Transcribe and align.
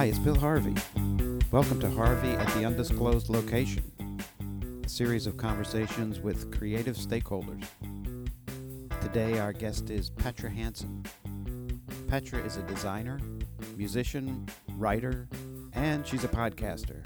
Hi, 0.00 0.06
it's 0.06 0.18
Bill 0.18 0.34
Harvey. 0.34 0.74
Welcome 1.50 1.78
to 1.80 1.90
Harvey 1.90 2.30
at 2.30 2.48
the 2.54 2.64
Undisclosed 2.64 3.28
Location, 3.28 3.84
a 4.82 4.88
series 4.88 5.26
of 5.26 5.36
conversations 5.36 6.20
with 6.20 6.50
creative 6.56 6.96
stakeholders. 6.96 7.66
Today, 9.02 9.38
our 9.38 9.52
guest 9.52 9.90
is 9.90 10.08
Petra 10.08 10.48
Hansen. 10.48 11.04
Petra 12.08 12.42
is 12.42 12.56
a 12.56 12.62
designer, 12.62 13.20
musician, 13.76 14.48
writer, 14.78 15.28
and 15.74 16.06
she's 16.06 16.24
a 16.24 16.28
podcaster. 16.28 17.04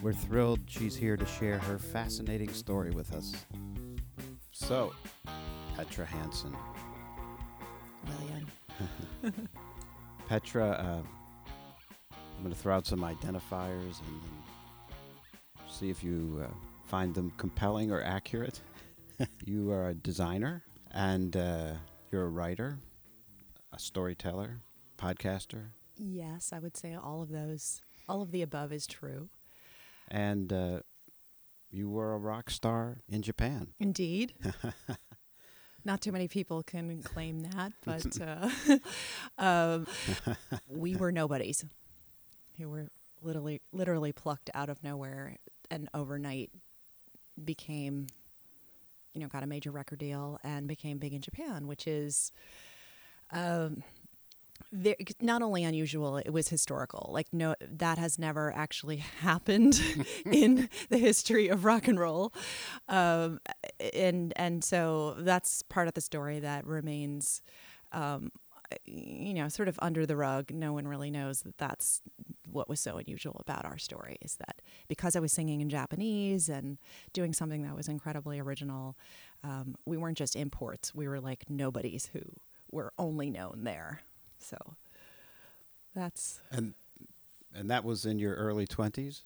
We're 0.00 0.14
thrilled 0.14 0.60
she's 0.64 0.96
here 0.96 1.18
to 1.18 1.26
share 1.26 1.58
her 1.58 1.78
fascinating 1.78 2.54
story 2.54 2.92
with 2.92 3.12
us. 3.12 3.34
So, 4.52 4.94
Petra 5.76 6.06
Hansen. 6.06 6.56
William. 8.08 8.46
Petra, 10.28 10.70
uh, 10.70 11.19
I'm 12.40 12.44
going 12.44 12.54
to 12.54 12.58
throw 12.62 12.74
out 12.74 12.86
some 12.86 13.00
identifiers 13.00 14.00
and 14.00 14.20
see 15.68 15.90
if 15.90 16.02
you 16.02 16.42
uh, 16.42 16.46
find 16.86 17.14
them 17.14 17.30
compelling 17.36 17.92
or 17.92 18.02
accurate. 18.02 18.62
you 19.44 19.70
are 19.72 19.88
a 19.90 19.94
designer 19.94 20.62
and 20.90 21.36
uh, 21.36 21.72
you're 22.10 22.24
a 22.24 22.30
writer, 22.30 22.78
a 23.74 23.78
storyteller, 23.78 24.60
podcaster, 24.96 25.66
Yes, 25.98 26.50
I 26.54 26.60
would 26.60 26.78
say 26.78 26.94
all 26.94 27.20
of 27.20 27.28
those, 27.28 27.82
all 28.08 28.22
of 28.22 28.30
the 28.30 28.40
above 28.40 28.72
is 28.72 28.86
true. 28.86 29.28
and 30.08 30.50
uh, 30.50 30.80
you 31.70 31.90
were 31.90 32.14
a 32.14 32.18
rock 32.18 32.48
star 32.48 33.00
in 33.06 33.20
Japan. 33.20 33.74
Indeed. 33.78 34.32
Not 35.84 36.00
too 36.00 36.10
many 36.10 36.26
people 36.26 36.62
can 36.62 37.02
claim 37.02 37.40
that, 37.40 37.72
but 37.84 38.18
uh, 38.18 38.48
um, 39.36 39.86
we 40.66 40.96
were 40.96 41.12
nobodies 41.12 41.66
who 42.60 42.68
were 42.68 42.88
literally, 43.22 43.60
literally 43.72 44.12
plucked 44.12 44.50
out 44.54 44.68
of 44.68 44.82
nowhere 44.82 45.36
and 45.70 45.88
overnight 45.94 46.50
became, 47.44 48.06
you 49.14 49.20
know, 49.20 49.28
got 49.28 49.42
a 49.42 49.46
major 49.46 49.70
record 49.70 49.98
deal 49.98 50.38
and 50.44 50.68
became 50.68 50.98
big 50.98 51.12
in 51.12 51.20
Japan, 51.20 51.66
which 51.66 51.86
is. 51.86 52.32
Um, 53.32 53.82
very, 54.72 54.96
not 55.20 55.42
only 55.42 55.64
unusual, 55.64 56.18
it 56.18 56.30
was 56.30 56.48
historical. 56.48 57.10
Like 57.12 57.32
no, 57.32 57.54
that 57.60 57.98
has 57.98 58.18
never 58.18 58.52
actually 58.54 58.96
happened 59.20 59.80
in 60.30 60.68
the 60.88 60.98
history 60.98 61.48
of 61.48 61.64
rock 61.64 61.88
and 61.88 61.98
roll, 61.98 62.32
um, 62.88 63.40
and 63.94 64.32
and 64.36 64.62
so 64.62 65.16
that's 65.18 65.62
part 65.62 65.88
of 65.88 65.94
the 65.94 66.00
story 66.00 66.40
that 66.40 66.66
remains, 66.66 67.42
um, 67.92 68.30
you 68.84 69.34
know, 69.34 69.48
sort 69.48 69.68
of 69.68 69.78
under 69.82 70.06
the 70.06 70.16
rug. 70.16 70.50
No 70.52 70.72
one 70.72 70.86
really 70.88 71.10
knows 71.10 71.42
that 71.42 71.58
that's 71.58 72.02
what 72.50 72.68
was 72.68 72.80
so 72.80 72.96
unusual 72.96 73.36
about 73.40 73.64
our 73.64 73.78
story 73.78 74.16
is 74.22 74.36
that 74.36 74.60
because 74.88 75.14
I 75.14 75.20
was 75.20 75.32
singing 75.32 75.60
in 75.60 75.68
Japanese 75.70 76.48
and 76.48 76.78
doing 77.12 77.32
something 77.32 77.62
that 77.62 77.76
was 77.76 77.86
incredibly 77.88 78.40
original, 78.40 78.96
um, 79.44 79.76
we 79.86 79.96
weren't 79.96 80.18
just 80.18 80.34
imports. 80.34 80.94
We 80.94 81.06
were 81.08 81.20
like 81.20 81.48
nobodies 81.48 82.10
who 82.12 82.20
were 82.72 82.92
only 82.98 83.30
known 83.30 83.62
there. 83.64 84.02
So 84.38 84.56
that's 85.94 86.40
And 86.50 86.74
and 87.54 87.70
that 87.70 87.84
was 87.84 88.04
in 88.06 88.18
your 88.18 88.34
early 88.34 88.66
20s? 88.66 89.22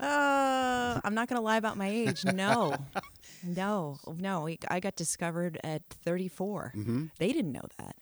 uh 0.00 1.00
I'm 1.04 1.14
not 1.14 1.28
going 1.28 1.38
to 1.38 1.44
lie 1.44 1.56
about 1.56 1.76
my 1.76 1.88
age. 1.88 2.24
No. 2.24 2.76
no. 3.44 3.98
No, 4.16 4.48
I 4.68 4.80
got 4.80 4.96
discovered 4.96 5.58
at 5.62 5.82
34. 5.88 6.72
Mm-hmm. 6.76 7.04
They 7.18 7.32
didn't 7.32 7.52
know 7.52 7.64
that. 7.78 7.96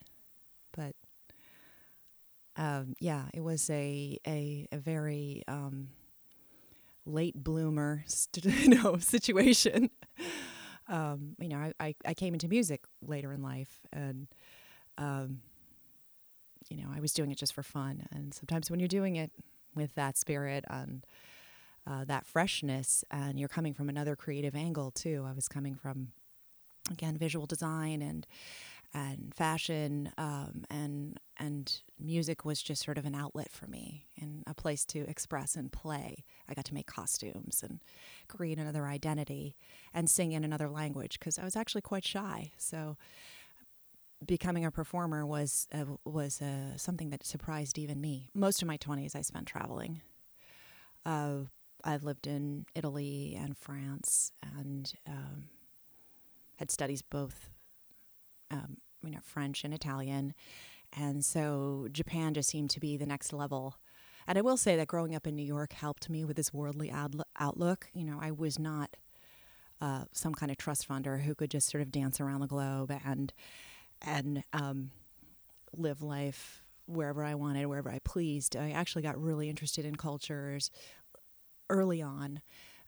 Um 2.57 2.95
yeah, 3.01 3.25
it 3.35 3.41
was 3.43 3.69
a 3.71 4.19
a 4.27 4.69
a 4.73 4.79
very 4.79 5.43
um 5.49 5.89
late 7.05 7.35
bloomer 7.43 8.05
you 8.43 8.69
know 8.69 8.99
situation. 8.99 9.91
Um 10.89 11.37
you 11.41 11.49
know, 11.49 11.59
I, 11.59 11.73
I 11.81 11.95
I 12.07 12.15
came 12.15 12.35
into 12.35 12.49
music 12.49 12.85
later 13.01 13.33
in 13.33 13.43
life 13.43 13.81
and 13.93 14.27
um 14.99 15.41
you 16.69 16.77
know, 16.77 16.89
I 16.95 17.01
was 17.01 17.13
doing 17.13 17.31
it 17.31 17.39
just 17.39 17.53
for 17.55 17.63
fun. 17.63 18.07
And 18.13 18.33
sometimes 18.33 18.71
when 18.71 18.81
you're 18.81 18.89
doing 18.89 19.17
it 19.17 19.31
with 19.75 19.95
that 19.95 20.17
spirit 20.17 20.65
and 20.71 21.05
uh, 21.87 22.05
that 22.05 22.27
freshness, 22.27 23.05
and 23.11 23.39
you're 23.39 23.49
coming 23.49 23.75
from 23.75 23.89
another 23.89 24.15
creative 24.15 24.55
angle 24.55 24.91
too. 24.91 25.25
I 25.29 25.33
was 25.33 25.49
coming 25.49 25.75
from 25.75 26.13
again 26.91 27.17
visual 27.17 27.47
design 27.47 28.03
and 28.03 28.27
and 28.95 29.35
fashion 29.35 30.13
um, 30.19 30.65
and 30.71 31.19
and 31.39 31.81
music 31.99 32.45
was 32.45 32.63
just 32.63 32.85
sort 32.85 32.99
of 32.99 33.05
an 33.05 33.15
outlet 33.15 33.51
for 33.51 33.67
me 33.67 34.07
and 34.21 34.45
a 34.47 34.55
place 34.55 34.85
to 34.85 35.01
express 35.09 35.57
and 35.57 35.73
play. 35.73 36.25
I 36.49 36.55
got 36.55 36.67
to 36.67 36.75
make 36.75 36.87
costumes 36.87 37.63
and 37.63 37.81
create 38.29 38.59
another 38.59 38.87
identity 38.87 39.57
and 39.95 40.09
sing 40.09 40.33
in 40.33 40.45
another 40.45 40.69
language 40.69 41.19
because 41.19 41.39
I 41.39 41.45
was 41.45 41.57
actually 41.57 41.81
quite 41.83 42.05
shy. 42.05 42.53
So 42.59 42.97
becoming 44.25 44.65
a 44.65 44.71
performer 44.71 45.27
was 45.27 45.67
uh, 45.73 45.85
was 46.05 46.41
uh, 46.41 46.77
something 46.77 47.11
that 47.11 47.25
surprised 47.25 47.79
even 47.79 48.01
me. 48.01 48.31
Most 48.35 48.63
of 48.63 48.69
my 48.69 48.77
twenties 48.77 49.15
I 49.15 49.23
spent 49.23 49.47
traveling. 49.47 50.01
Uh, 51.05 51.45
I 51.85 51.97
lived 51.97 52.27
in 52.27 52.67
Italy 52.75 53.37
and 53.41 53.57
France, 53.57 54.33
and 54.57 54.93
um, 55.07 55.47
had 56.57 56.71
studies 56.71 57.03
both, 57.03 57.51
um, 58.53 58.77
you 59.03 59.11
know, 59.11 59.21
French 59.23 59.65
and 59.65 59.75
Italian, 59.75 60.35
and 60.97 61.25
so 61.25 61.89
Japan 61.91 62.35
just 62.35 62.51
seemed 62.51 62.71
to 62.71 62.81
be 62.81 62.97
the 62.97 63.07
next 63.07 63.33
level. 63.33 63.77
And 64.27 64.39
I 64.39 64.43
will 64.43 64.57
say 64.57 64.77
that 64.77 64.87
growing 64.87 65.15
up 65.15 65.27
in 65.27 65.35
New 65.35 65.45
York 65.45 65.73
helped 65.73 66.09
me 66.09 66.25
with 66.25 66.37
this 66.37 66.53
worldly 66.53 66.91
outl- 66.91 67.25
outlook. 67.39 67.89
You 67.93 68.05
know, 68.05 68.19
I 68.21 68.31
was 68.31 68.59
not 68.59 68.97
uh, 69.81 70.05
some 70.13 70.35
kind 70.35 70.53
of 70.53 70.59
trust 70.59 70.89
funder 70.89 71.23
who 71.23 71.35
could 71.35 71.51
just 71.51 71.69
sort 71.69 71.83
of 71.83 71.91
dance 71.91 72.21
around 72.21 72.41
the 72.41 72.47
globe 72.47 72.93
and 73.05 73.33
and 74.01 74.45
um, 74.53 74.91
live 75.77 76.03
life 76.03 76.63
wherever 76.87 77.25
I 77.25 77.35
wanted, 77.35 77.67
wherever 77.67 77.91
I 77.91 77.99
pleased. 78.01 78.57
I 78.57 78.71
actually 78.71 79.03
got 79.03 79.21
really 79.21 79.49
interested 79.49 79.85
in 79.85 79.97
cultures 79.97 80.71
early 81.71 82.03
on 82.03 82.41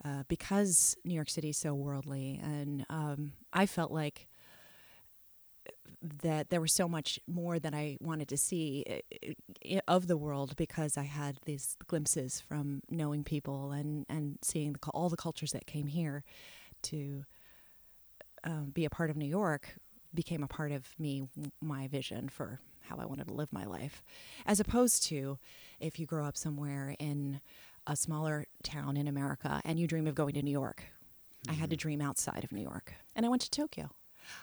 uh, 0.04 0.24
because 0.28 0.96
New 1.04 1.14
York 1.14 1.30
City 1.30 1.50
is 1.50 1.56
so 1.56 1.74
worldly, 1.74 2.40
and 2.42 2.84
um, 2.90 3.32
I 3.52 3.66
felt 3.66 3.90
like 3.90 4.28
that 6.22 6.50
there 6.50 6.60
was 6.60 6.72
so 6.72 6.86
much 6.86 7.18
more 7.26 7.58
that 7.58 7.74
I 7.74 7.96
wanted 8.00 8.28
to 8.28 8.36
see 8.36 8.84
uh, 9.24 9.80
of 9.88 10.06
the 10.06 10.16
world 10.16 10.54
because 10.56 10.98
I 10.98 11.04
had 11.04 11.38
these 11.46 11.76
glimpses 11.86 12.40
from 12.40 12.82
knowing 12.90 13.24
people 13.24 13.72
and 13.72 14.04
and 14.08 14.38
seeing 14.42 14.74
the, 14.74 14.78
all 14.90 15.08
the 15.08 15.16
cultures 15.16 15.52
that 15.52 15.66
came 15.66 15.86
here 15.86 16.24
to 16.82 17.24
um, 18.44 18.70
be 18.74 18.84
a 18.84 18.90
part 18.90 19.10
of 19.10 19.16
New 19.16 19.26
York 19.26 19.76
became 20.12 20.42
a 20.42 20.48
part 20.48 20.70
of 20.72 20.94
me, 20.98 21.28
my 21.60 21.88
vision 21.88 22.28
for 22.28 22.60
how 22.82 22.96
I 22.98 23.06
wanted 23.06 23.28
to 23.28 23.34
live 23.34 23.52
my 23.52 23.64
life, 23.64 24.02
as 24.46 24.60
opposed 24.60 25.02
to 25.04 25.38
if 25.80 25.98
you 25.98 26.06
grow 26.06 26.24
up 26.26 26.36
somewhere 26.36 26.94
in 26.98 27.40
a 27.86 27.96
smaller 27.96 28.46
town 28.62 28.96
in 28.96 29.08
America 29.08 29.60
and 29.64 29.78
you 29.78 29.86
dream 29.86 30.06
of 30.06 30.14
going 30.14 30.34
to 30.34 30.42
New 30.42 30.50
York. 30.50 30.84
I 31.48 31.52
had 31.52 31.70
to 31.70 31.76
dream 31.76 32.00
outside 32.00 32.44
of 32.44 32.52
New 32.52 32.62
York, 32.62 32.94
and 33.14 33.26
I 33.26 33.28
went 33.28 33.42
to 33.42 33.50
Tokyo. 33.50 33.90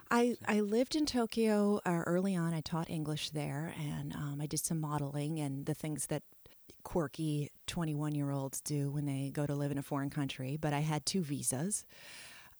I, 0.09 0.36
I 0.47 0.62
lived 0.62 0.96
in 0.96 1.06
Tokyo 1.06 1.81
uh, 1.86 2.03
early 2.06 2.36
on. 2.36 2.53
I 2.53 2.62
taught 2.62 2.90
English 2.90 3.31
there, 3.31 3.74
and 3.80 4.14
um, 4.14 4.40
I 4.42 4.46
did 4.46 4.59
some 4.59 4.80
modeling 4.80 5.40
and 5.40 5.66
the 5.66 5.74
things 5.74 6.08
that 6.08 6.24
quirky 6.84 7.52
21 7.68 8.16
year 8.16 8.31
olds 8.31 8.59
do 8.59 8.90
when 8.90 9.06
they 9.06 9.30
go 9.31 9.46
to 9.46 9.53
live 9.53 9.72
in 9.72 9.78
a 9.78 9.84
foreign 9.84 10.09
country. 10.09 10.58
But 10.59 10.74
I 10.74 10.80
had 10.80 11.06
two 11.06 11.22
visas 11.22 11.86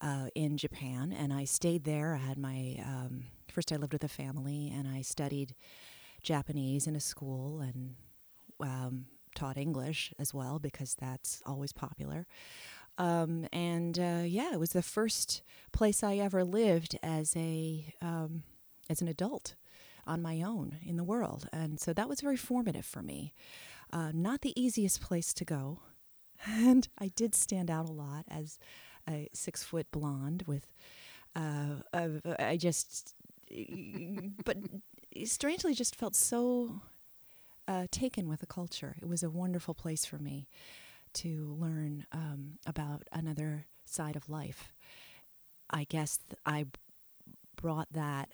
uh, 0.00 0.28
in 0.34 0.56
Japan, 0.56 1.12
and 1.12 1.32
I 1.32 1.44
stayed 1.44 1.84
there. 1.84 2.14
I 2.14 2.26
had 2.26 2.38
my 2.38 2.76
um, 2.84 3.24
first. 3.52 3.72
I 3.72 3.76
lived 3.76 3.92
with 3.92 4.04
a 4.04 4.08
family, 4.08 4.72
and 4.74 4.88
I 4.88 5.02
studied 5.02 5.54
Japanese 6.22 6.86
in 6.86 6.96
a 6.96 7.00
school 7.00 7.60
and 7.60 7.94
um, 8.60 9.06
taught 9.34 9.56
English 9.56 10.12
as 10.18 10.32
well 10.32 10.58
because 10.58 10.94
that's 10.94 11.42
always 11.46 11.72
popular. 11.72 12.26
Um, 13.02 13.48
and 13.52 13.98
uh, 13.98 14.22
yeah, 14.24 14.52
it 14.52 14.60
was 14.60 14.70
the 14.70 14.82
first 14.82 15.42
place 15.72 16.04
I 16.04 16.18
ever 16.18 16.44
lived 16.44 16.96
as 17.02 17.34
a 17.36 17.92
um, 18.00 18.44
as 18.88 19.02
an 19.02 19.08
adult 19.08 19.56
on 20.06 20.22
my 20.22 20.40
own 20.40 20.76
in 20.86 20.96
the 20.96 21.02
world, 21.02 21.48
and 21.52 21.80
so 21.80 21.92
that 21.92 22.08
was 22.08 22.20
very 22.20 22.36
formative 22.36 22.86
for 22.86 23.02
me. 23.02 23.34
Uh, 23.92 24.12
not 24.14 24.42
the 24.42 24.58
easiest 24.60 25.00
place 25.00 25.34
to 25.34 25.44
go, 25.44 25.80
and 26.46 26.86
I 26.96 27.08
did 27.08 27.34
stand 27.34 27.72
out 27.72 27.88
a 27.88 27.92
lot 27.92 28.24
as 28.30 28.60
a 29.08 29.28
six 29.32 29.64
foot 29.64 29.90
blonde 29.90 30.44
with. 30.46 30.68
Uh, 31.34 31.82
uh, 31.92 32.08
I 32.38 32.56
just, 32.56 33.16
but 34.44 34.58
strangely, 35.24 35.74
just 35.74 35.96
felt 35.96 36.14
so 36.14 36.82
uh, 37.66 37.86
taken 37.90 38.28
with 38.28 38.40
the 38.40 38.46
culture. 38.46 38.94
It 39.02 39.08
was 39.08 39.24
a 39.24 39.30
wonderful 39.30 39.74
place 39.74 40.04
for 40.04 40.18
me 40.18 40.46
to 41.14 41.56
learn 41.58 42.06
um, 42.12 42.58
about 42.66 43.02
another 43.12 43.66
side 43.84 44.16
of 44.16 44.28
life. 44.28 44.72
I 45.70 45.84
guess 45.84 46.18
th- 46.28 46.38
I 46.44 46.66
brought 47.56 47.92
that 47.92 48.30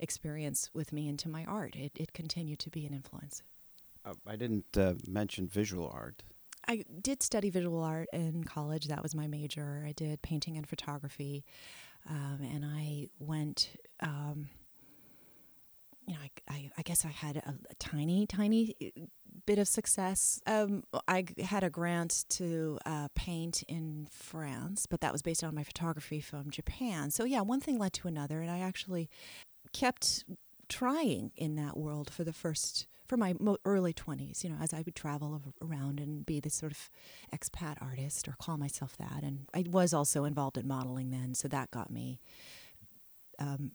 experience 0.00 0.70
with 0.72 0.92
me 0.92 1.08
into 1.08 1.28
my 1.28 1.44
art. 1.44 1.74
It, 1.76 1.92
it 1.96 2.12
continued 2.12 2.58
to 2.60 2.70
be 2.70 2.86
an 2.86 2.94
influence. 2.94 3.42
uh, 4.04 4.14
I 4.26 4.36
didn't 4.36 4.76
uh, 4.76 4.94
mention 5.06 5.48
visual 5.48 5.90
art. 5.92 6.22
I 6.66 6.84
did 7.00 7.22
study 7.22 7.50
visual 7.50 7.82
art 7.82 8.08
in 8.12 8.44
college. 8.44 8.88
That 8.88 9.02
was 9.02 9.14
my 9.14 9.26
major. 9.26 9.84
I 9.86 9.92
did 9.92 10.20
painting 10.22 10.56
and 10.56 10.66
photography, 10.68 11.44
um, 12.08 12.40
and 12.42 12.64
I 12.64 13.08
went. 13.18 13.70
Um, 14.00 14.50
you 16.06 16.14
know, 16.14 16.20
I, 16.22 16.54
I, 16.54 16.70
I, 16.78 16.82
guess 16.82 17.04
I 17.04 17.08
had 17.08 17.36
a, 17.36 17.54
a, 17.70 17.74
tiny, 17.78 18.26
tiny 18.26 18.74
uh, 18.82 19.02
bit 19.48 19.58
of 19.58 19.66
success. 19.66 20.38
Um, 20.46 20.84
I 21.08 21.24
had 21.42 21.64
a 21.64 21.70
grant 21.70 22.26
to 22.28 22.78
uh, 22.84 23.08
paint 23.14 23.62
in 23.66 24.06
France, 24.10 24.84
but 24.84 25.00
that 25.00 25.10
was 25.10 25.22
based 25.22 25.42
on 25.42 25.54
my 25.54 25.62
photography 25.64 26.20
from 26.20 26.50
Japan. 26.50 27.10
So 27.10 27.24
yeah, 27.24 27.40
one 27.40 27.58
thing 27.58 27.78
led 27.78 27.94
to 27.94 28.08
another, 28.08 28.42
and 28.42 28.50
I 28.50 28.58
actually 28.58 29.08
kept 29.72 30.24
trying 30.68 31.32
in 31.34 31.56
that 31.56 31.78
world 31.78 32.10
for 32.12 32.24
the 32.24 32.32
first 32.34 32.88
for 33.06 33.16
my 33.16 33.34
early 33.64 33.94
20s 33.94 34.44
you 34.44 34.50
know 34.50 34.58
as 34.60 34.74
i 34.74 34.82
would 34.84 34.94
travel 34.94 35.40
around 35.62 35.98
and 35.98 36.26
be 36.26 36.40
this 36.40 36.52
sort 36.52 36.72
of 36.72 36.90
expat 37.32 37.76
artist 37.80 38.28
or 38.28 38.34
call 38.38 38.58
myself 38.58 38.94
that 38.98 39.22
and 39.22 39.46
i 39.54 39.64
was 39.66 39.94
also 39.94 40.24
involved 40.24 40.58
in 40.58 40.68
modeling 40.68 41.08
then 41.08 41.32
so 41.32 41.48
that 41.48 41.70
got 41.70 41.90
me 41.90 42.20
um, 43.38 43.72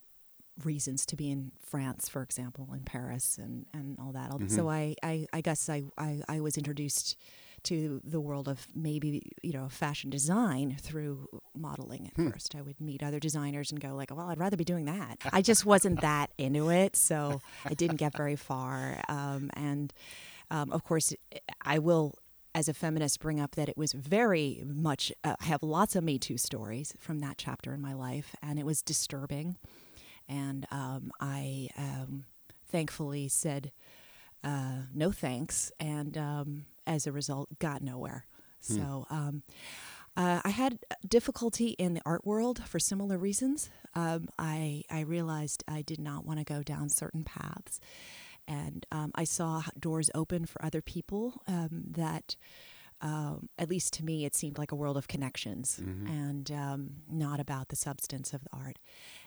reasons 0.64 1.06
to 1.06 1.16
be 1.16 1.32
in 1.32 1.52
france 1.66 2.08
for 2.08 2.22
example 2.22 2.70
in 2.74 2.82
paris 2.82 3.40
and, 3.42 3.66
and 3.74 3.98
all 4.00 4.12
that. 4.12 4.30
Mm-hmm. 4.32 4.48
so 4.48 4.70
I, 4.70 4.96
I, 5.02 5.26
I 5.34 5.42
guess 5.42 5.70
I, 5.70 5.84
I, 5.98 6.22
I 6.30 6.40
was 6.42 6.58
introduced 6.58 7.18
to 7.64 8.02
the 8.04 8.20
world 8.20 8.48
of 8.48 8.68
maybe 8.76 9.32
you 9.42 9.54
know 9.54 9.70
fashion 9.70 10.10
design 10.10 10.78
through 10.80 11.28
modeling 11.56 12.08
at 12.08 12.14
hmm. 12.14 12.30
first. 12.30 12.56
I 12.56 12.62
would 12.62 12.80
meet 12.80 13.02
other 13.02 13.20
designers 13.20 13.72
and 13.72 13.80
go 13.80 13.96
like 13.96 14.16
well 14.16 14.30
i'd 14.30 14.40
rather 14.40 14.58
be 14.58 14.66
doing 14.66 14.86
that. 14.86 15.18
I 15.32 15.42
just 15.42 15.66
wasn't 15.66 16.02
that 16.02 16.30
into 16.38 16.70
it 16.70 16.96
so 16.96 17.42
i 17.66 17.74
didn't 17.74 17.98
get 17.98 18.16
very 18.16 18.36
far. 18.36 19.02
Um, 19.08 19.50
and 19.54 19.94
um, 20.52 20.72
of 20.72 20.84
course 20.84 21.14
i 21.62 21.80
will 21.80 22.16
as 22.56 22.68
a 22.68 22.74
feminist 22.74 23.20
bring 23.20 23.40
up 23.40 23.56
that 23.56 23.70
it 23.70 23.78
was 23.78 23.94
very 23.94 24.62
much 24.66 25.12
uh, 25.24 25.36
i 25.40 25.46
have 25.46 25.64
lots 25.64 25.96
of 25.96 26.04
me 26.04 26.20
too 26.20 26.38
stories 26.38 26.94
from 27.00 27.20
that 27.20 27.38
chapter 27.38 27.74
in 27.74 27.82
my 27.82 27.94
life 27.94 28.36
and 28.44 28.60
it 28.60 28.66
was 28.66 28.82
disturbing 28.82 29.56
and 30.28 30.66
um, 30.72 31.12
i 31.20 31.70
um, 31.78 32.26
thankfully 32.66 33.28
said 33.28 33.72
uh, 34.44 34.82
no 34.94 35.12
thanks 35.12 35.72
and 35.80 36.18
um, 36.18 36.66
as 36.86 37.08
a 37.08 37.12
result, 37.12 37.60
got 37.60 37.82
nowhere. 37.82 38.26
Hmm. 38.68 38.76
So 38.76 39.08
um, 39.10 39.44
uh, 40.16 40.42
I 40.44 40.50
had 40.50 40.80
difficulty 41.08 41.70
in 41.70 41.94
the 41.94 42.02
art 42.06 42.26
world 42.26 42.64
for 42.66 42.80
similar 42.80 43.18
reasons. 43.18 43.70
Um, 43.96 44.30
I 44.38 44.84
I 44.90 45.02
realized 45.02 45.64
I 45.68 45.82
did 45.82 46.00
not 46.00 46.26
want 46.26 46.40
to 46.40 46.46
go 46.46 46.64
down 46.64 46.90
certain 46.90 47.24
paths, 47.24 47.80
and 48.48 48.86
um, 48.92 49.12
I 49.16 49.24
saw 49.24 49.64
doors 49.80 50.10
open 50.14 50.46
for 50.46 50.64
other 50.64 50.82
people 50.82 51.42
um, 51.48 51.86
that. 51.92 52.36
Um, 53.04 53.50
at 53.60 53.70
least 53.70 53.92
to 53.96 54.06
me, 54.06 54.24
it 54.24 54.34
seemed 54.34 54.58
like 54.58 54.72
a 54.72 54.76
world 54.76 54.96
of 54.96 55.10
connections 55.10 55.78
mm-hmm. 55.82 56.08
and 56.08 56.52
um, 56.52 56.90
not 57.12 57.40
about 57.42 57.68
the 57.68 57.76
substance 57.76 58.34
of 58.34 58.46
the 58.46 58.50
art. 58.54 58.80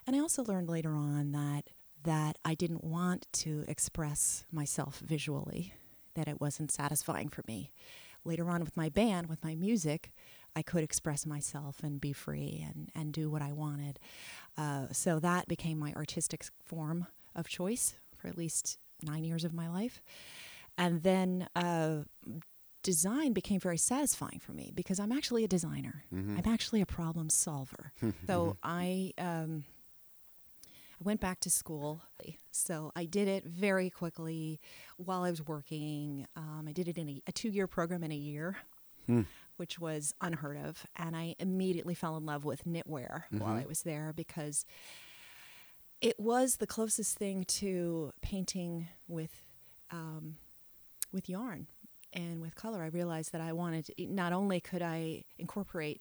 And 0.07 0.17
I 0.17 0.19
also 0.19 0.43
learned 0.43 0.69
later 0.69 0.97
on 0.97 1.33
that 1.33 1.69
that 2.03 2.39
I 2.45 2.55
didn't 2.55 2.85
want 2.85 3.27
to 3.33 3.65
express 3.67 4.45
myself 4.53 5.01
visually 5.01 5.75
that 6.15 6.29
it 6.29 6.41
wasn't 6.41 6.71
satisfying 6.71 7.29
for 7.29 7.43
me. 7.47 7.71
Later 8.25 8.49
on 8.49 8.63
with 8.63 8.77
my 8.77 8.89
band, 8.89 9.29
with 9.29 9.45
my 9.45 9.55
music, 9.55 10.13
I 10.55 10.63
could 10.63 10.83
express 10.83 11.27
myself 11.27 11.83
and 11.83 12.01
be 12.01 12.13
free 12.13 12.65
and, 12.67 12.91
and 12.95 13.13
do 13.13 13.29
what 13.29 13.43
I 13.43 13.53
wanted. 13.53 13.99
Uh, 14.57 14.87
so 14.93 15.19
that 15.21 15.49
became 15.49 15.79
my 15.79 15.93
artistic 15.95 16.47
form 16.65 17.07
of 17.35 17.49
choice 17.49 17.97
for 18.17 18.29
at 18.29 18.39
least 18.39 18.79
nine 19.03 19.25
years 19.25 19.45
of 19.45 19.53
my 19.53 19.69
life. 19.69 20.01
And 20.79 21.03
then 21.03 21.49
uh, 21.55 22.05
design 22.87 23.33
became 23.33 23.59
very 23.59 23.77
satisfying 23.77 24.39
for 24.39 24.53
me 24.53 24.71
because 24.73 25.01
I'm 25.01 25.11
actually 25.11 25.43
a 25.43 25.49
designer. 25.49 26.05
Mm-hmm. 26.15 26.39
I'm 26.39 26.53
actually 26.53 26.81
a 26.81 26.87
problem 26.87 27.29
solver. 27.29 27.93
so 28.29 28.57
I 28.63 29.13
um, 29.19 29.65
I 30.65 31.03
went 31.03 31.21
back 31.21 31.41
to 31.41 31.51
school. 31.51 32.03
So 32.53 32.93
I 32.95 33.05
did 33.05 33.27
it 33.27 33.45
very 33.45 33.91
quickly 33.91 34.61
while 34.99 35.25
I 35.25 35.31
was 35.31 35.45
working. 35.45 36.29
Um, 36.37 36.67
I 36.69 36.73
did 36.73 36.87
it 36.87 36.97
in 36.97 37.09
a, 37.09 37.23
a 37.27 37.33
two 37.33 37.49
year 37.49 37.67
program 37.67 38.05
in 38.05 38.13
a 38.13 38.17
year. 38.17 38.57
Hmm. 39.07 39.23
Which 39.57 39.79
was 39.79 40.13
unheard 40.21 40.59
of. 40.59 40.87
And 40.97 41.17
I 41.17 41.35
immediately 41.39 41.95
fell 41.95 42.17
in 42.17 42.27
love 42.27 42.45
with 42.45 42.65
knitwear 42.65 43.25
mm-hmm. 43.25 43.39
while 43.39 43.55
I 43.55 43.65
was 43.67 43.83
there 43.83 44.13
because 44.15 44.67
it 46.03 46.21
was 46.21 46.57
the 46.57 46.67
closest 46.67 47.17
thing 47.17 47.45
to 47.45 48.13
painting 48.21 48.89
with 49.09 49.31
um, 49.91 50.37
with 51.13 51.29
yarn 51.29 51.67
and 52.17 52.41
with 52.41 52.57
color. 52.57 52.83
I 52.83 52.87
realized 52.87 53.33
that 53.33 53.41
I 53.41 53.53
wanted 53.53 53.87
to, 53.87 54.07
not 54.07 54.33
only 54.33 54.59
could 54.59 54.83
I 54.83 55.23
incorporate 55.39 56.01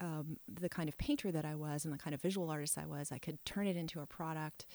um, 0.00 0.38
the 0.50 0.68
kind 0.68 0.88
of 0.88 0.96
painter 0.96 1.30
that 1.30 1.44
I 1.44 1.54
was 1.54 1.84
and 1.84 1.94
the 1.94 1.98
kind 1.98 2.14
of 2.14 2.22
visual 2.22 2.50
artist 2.50 2.78
I 2.78 2.86
was, 2.86 3.12
I 3.12 3.18
could 3.18 3.44
turn 3.44 3.66
it 3.66 3.76
into 3.76 4.00
a 4.00 4.06
product 4.06 4.66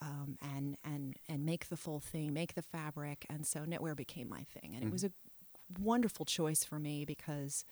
um, 0.00 0.36
and 0.40 0.76
and 0.84 1.16
and 1.28 1.44
make 1.44 1.68
the 1.68 1.76
full 1.76 2.00
thing, 2.00 2.32
make 2.32 2.54
the 2.54 2.62
fabric, 2.62 3.24
and 3.30 3.46
so 3.46 3.60
knitwear 3.60 3.96
became 3.96 4.28
my 4.28 4.44
thing, 4.44 4.72
and 4.74 4.76
mm-hmm. 4.76 4.88
it 4.88 4.92
was 4.92 5.04
mm-hmm. 5.04 5.82
a 5.82 5.84
wonderful 5.84 6.24
choice 6.24 6.64
for 6.64 6.78
me 6.78 7.04
because 7.04 7.64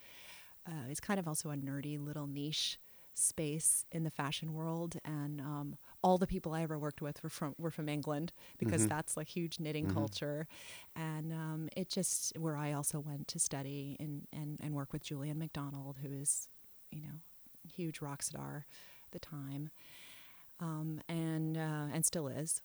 uh, 0.67 0.87
it's 0.89 1.01
kind 1.01 1.19
of 1.19 1.27
also 1.27 1.51
a 1.51 1.57
nerdy 1.57 1.99
little 1.99 2.27
niche 2.27 2.79
space 3.15 3.85
in 3.91 4.05
the 4.05 4.11
fashion 4.11 4.55
world 4.55 4.97
and 5.05 5.41
um, 5.41 5.77
all 6.03 6.19
the 6.19 6.27
people 6.27 6.53
I 6.55 6.63
ever 6.63 6.79
worked 6.79 7.03
with 7.03 7.23
were 7.23 7.29
from 7.29 7.55
were 7.59 7.71
from 7.71 7.89
England 7.89 8.33
because 8.59 8.83
mm-hmm. 8.83 8.89
that's 8.89 9.17
like 9.17 9.29
huge 9.29 9.61
knitting 9.61 9.87
mm-hmm. 9.87 9.95
culture 9.95 10.47
and 10.97 11.33
um, 11.33 11.69
it 11.77 11.89
just 11.89 12.37
where 12.39 12.57
I 12.57 12.73
also 12.73 13.01
went 13.01 13.29
to 13.29 13.39
study 13.39 13.97
and, 14.01 14.27
and, 14.33 14.59
and 14.63 14.75
work 14.75 14.93
with 14.93 15.03
Julien 15.03 15.39
Macdonald 15.39 15.99
who 16.03 16.13
is 16.13 16.49
you 16.91 17.01
know, 17.01 17.21
huge 17.73 18.01
rock 18.01 18.23
star 18.23 18.67
at 19.05 19.13
the 19.13 19.19
time, 19.19 19.71
um, 20.61 21.01
and 21.09 21.57
uh, 21.57 21.87
and 21.93 22.05
still 22.05 22.29
is. 22.29 22.63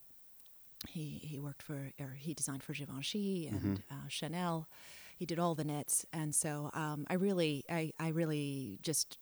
He 0.88 1.20
he 1.22 1.40
worked 1.40 1.62
for 1.62 1.92
or 1.98 2.16
he 2.18 2.34
designed 2.34 2.62
for 2.62 2.72
Givenchy 2.72 3.48
and 3.48 3.78
mm-hmm. 3.78 3.94
uh, 3.94 4.08
Chanel. 4.08 4.68
He 5.16 5.24
did 5.24 5.38
all 5.38 5.54
the 5.54 5.64
knits, 5.64 6.04
and 6.12 6.34
so 6.34 6.70
um, 6.74 7.06
I 7.08 7.14
really 7.14 7.64
I 7.70 7.92
I 7.98 8.08
really 8.08 8.78
just 8.82 9.18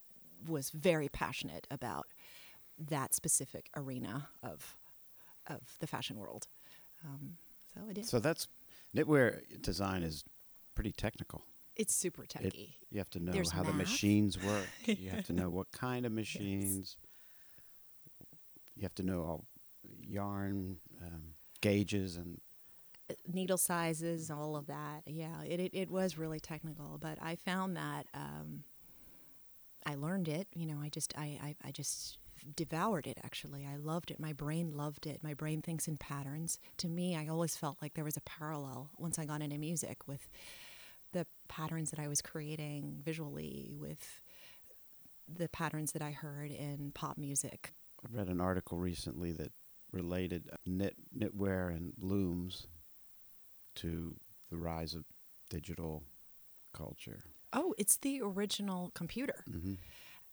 was 0.47 0.71
very 0.71 1.09
passionate 1.09 1.67
about 1.71 2.07
that 2.79 3.15
specific 3.15 3.71
arena 3.76 4.29
of 4.43 4.76
of 5.47 5.61
the 5.81 5.87
fashion 5.87 6.19
world. 6.19 6.49
Um, 7.05 7.37
so 7.75 7.81
I 7.88 7.93
did. 7.93 8.06
So 8.06 8.19
that's 8.19 8.49
knitwear 8.96 9.43
design 9.60 10.03
is 10.03 10.25
pretty 10.75 10.93
technical. 10.93 11.44
It's 11.77 11.94
super 11.94 12.25
techy. 12.25 12.46
It, 12.81 12.94
you 12.94 12.99
have 12.99 13.10
to 13.10 13.19
know 13.20 13.32
There's 13.32 13.51
how 13.51 13.63
math. 13.63 13.72
the 13.72 13.79
machines 13.79 14.43
work. 14.43 14.69
you 14.84 15.10
have 15.10 15.25
to 15.25 15.32
know 15.32 15.51
what 15.51 15.72
kind 15.72 16.06
of 16.06 16.13
machines. 16.13 16.96
Yes. 16.96 18.29
You 18.77 18.82
have 18.82 18.94
to 18.96 19.03
know 19.03 19.20
all 19.22 19.44
yarn 20.01 20.77
um, 21.03 21.22
gauges 21.60 22.17
and 22.17 22.41
uh, 23.10 23.15
needle 23.27 23.58
sizes, 23.58 24.31
all 24.31 24.56
of 24.56 24.67
that. 24.67 25.03
Yeah, 25.06 25.43
it, 25.43 25.60
it, 25.60 25.75
it 25.75 25.91
was 25.91 26.17
really 26.17 26.41
technical, 26.41 26.99
but 27.01 27.19
I 27.20 27.37
found 27.37 27.77
that 27.77 28.06
um, 28.15 28.65
I 29.84 29.94
learned 29.96 30.29
it. 30.29 30.49
You 30.55 30.67
know, 30.67 30.81
I 30.81 30.89
just 30.89 31.13
I, 31.17 31.39
I, 31.43 31.56
I 31.67 31.70
just 31.70 32.19
devoured 32.56 33.06
it 33.06 33.19
actually. 33.22 33.67
I 33.67 33.77
loved 33.77 34.10
it. 34.10 34.20
My 34.20 34.32
brain 34.32 34.72
loved 34.72 35.06
it. 35.06 35.20
My 35.22 35.34
brain 35.34 35.63
thinks 35.63 35.89
in 35.89 35.96
patterns. 35.96 36.58
To 36.79 36.89
me, 36.89 37.17
I 37.17 37.29
always 37.29 37.56
felt 37.56 37.79
like 37.81 37.94
there 37.94 38.05
was 38.05 38.17
a 38.17 38.22
parallel 38.22 38.91
once 38.98 39.19
I 39.19 39.24
got 39.24 39.43
into 39.43 39.58
music 39.58 40.06
with 40.06 40.29
the 41.13 41.27
patterns 41.48 41.91
that 41.91 42.01
I 42.01 42.08
was 42.08 42.20
creating 42.20 43.01
visually 43.05 43.74
with 43.79 44.20
the 45.29 45.48
patterns 45.48 45.93
that 45.93 46.03
I 46.03 46.10
heard 46.10 46.51
in 46.51 46.93
pop 46.94 47.17
music. 47.17 47.72
I 48.05 48.17
read 48.17 48.29
an 48.29 48.41
article 48.41 48.79
recently 48.79 49.32
that 49.32 49.53
related 49.93 50.51
knit 50.67 50.96
knitwear 51.17 51.69
and 51.69 51.93
looms 51.98 52.67
to 53.77 54.17
the 54.51 54.56
rise 54.56 54.94
of 54.94 55.05
digital 55.48 56.03
culture. 56.74 57.22
Oh, 57.53 57.74
it's 57.79 57.96
the 57.98 58.20
original 58.20 58.91
computer. 58.94 59.44
Mm-hmm. 59.48 59.74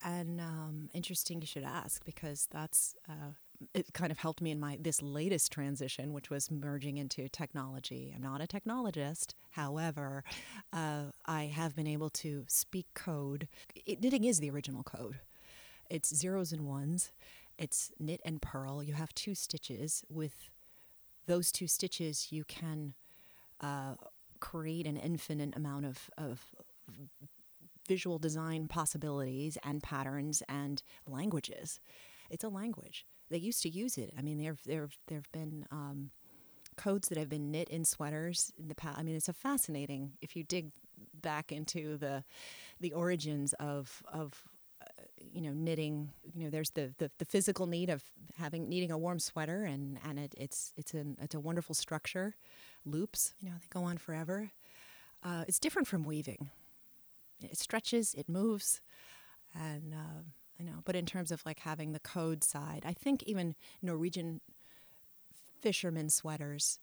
And 0.04 0.40
um, 0.40 0.88
interesting 0.92 1.40
you 1.40 1.46
should 1.46 1.64
ask 1.64 2.04
because 2.04 2.48
that's 2.50 2.96
uh, 3.08 3.32
it 3.74 3.92
kind 3.92 4.10
of 4.10 4.18
helped 4.18 4.40
me 4.40 4.50
in 4.50 4.58
my 4.58 4.76
this 4.80 5.00
latest 5.00 5.52
transition, 5.52 6.12
which 6.12 6.30
was 6.30 6.50
merging 6.50 6.96
into 6.96 7.28
technology. 7.28 8.12
I'm 8.14 8.22
not 8.22 8.40
a 8.42 8.46
technologist, 8.46 9.34
however, 9.52 10.24
uh, 10.72 11.04
I 11.26 11.44
have 11.44 11.76
been 11.76 11.86
able 11.86 12.10
to 12.10 12.44
speak 12.48 12.86
code. 12.94 13.48
It, 13.86 14.00
knitting 14.02 14.24
is 14.24 14.40
the 14.40 14.50
original 14.50 14.82
code. 14.82 15.20
It's 15.88 16.14
zeros 16.14 16.52
and 16.52 16.66
ones. 16.66 17.12
It's 17.58 17.92
knit 17.98 18.20
and 18.24 18.40
purl. 18.40 18.82
You 18.82 18.94
have 18.94 19.14
two 19.14 19.34
stitches. 19.34 20.04
With 20.08 20.50
those 21.26 21.52
two 21.52 21.68
stitches, 21.68 22.28
you 22.32 22.44
can 22.44 22.94
uh, 23.60 23.94
create 24.40 24.86
an 24.86 24.96
infinite 24.96 25.54
amount 25.54 25.84
of, 25.86 26.10
of 26.18 26.40
visual 27.86 28.18
design 28.18 28.68
possibilities 28.68 29.58
and 29.64 29.82
patterns 29.82 30.42
and 30.48 30.82
languages. 31.06 31.80
It's 32.30 32.44
a 32.44 32.48
language 32.48 33.06
they 33.32 33.38
used 33.38 33.62
to 33.62 33.68
use 33.68 33.98
it. 33.98 34.12
I 34.16 34.22
mean, 34.22 34.38
there 34.38 34.56
there 34.64 34.88
there've 35.08 35.32
been 35.32 35.66
um, 35.72 36.10
codes 36.76 37.08
that 37.08 37.18
have 37.18 37.28
been 37.28 37.50
knit 37.50 37.68
in 37.68 37.84
sweaters 37.84 38.52
in 38.58 38.68
the 38.68 38.74
past. 38.74 38.98
I 38.98 39.02
mean, 39.02 39.16
it's 39.16 39.28
a 39.28 39.32
fascinating 39.32 40.12
if 40.20 40.36
you 40.36 40.44
dig 40.44 40.70
back 41.20 41.50
into 41.50 41.96
the 41.96 42.24
the 42.80 42.92
origins 42.92 43.54
of 43.54 44.02
of 44.12 44.42
uh, 44.82 45.02
you 45.32 45.40
know 45.40 45.52
knitting. 45.52 46.10
You 46.34 46.44
know, 46.44 46.50
there's 46.50 46.70
the, 46.70 46.94
the 46.98 47.10
the 47.18 47.24
physical 47.24 47.66
need 47.66 47.90
of 47.90 48.02
having 48.36 48.68
needing 48.68 48.92
a 48.92 48.98
warm 48.98 49.18
sweater, 49.18 49.64
and 49.64 49.98
and 50.06 50.18
it, 50.18 50.34
it's 50.36 50.72
it's 50.76 50.94
an 50.94 51.16
it's 51.20 51.34
a 51.34 51.40
wonderful 51.40 51.74
structure. 51.74 52.36
Loops, 52.84 53.34
you 53.40 53.48
know, 53.48 53.56
they 53.60 53.66
go 53.70 53.84
on 53.84 53.96
forever. 53.96 54.52
Uh, 55.24 55.44
it's 55.48 55.58
different 55.58 55.88
from 55.88 56.04
weaving. 56.04 56.50
It 57.44 57.58
stretches, 57.58 58.14
it 58.14 58.28
moves, 58.28 58.80
and 59.54 59.94
uh, 59.94 60.22
I 60.60 60.62
know. 60.62 60.80
But 60.84 60.96
in 60.96 61.06
terms 61.06 61.30
of 61.30 61.44
like 61.44 61.60
having 61.60 61.92
the 61.92 62.00
code 62.00 62.44
side, 62.44 62.84
I 62.86 62.92
think 62.92 63.22
even 63.24 63.54
Norwegian 63.80 64.40
fishermen 65.60 66.08
sweaters 66.10 66.78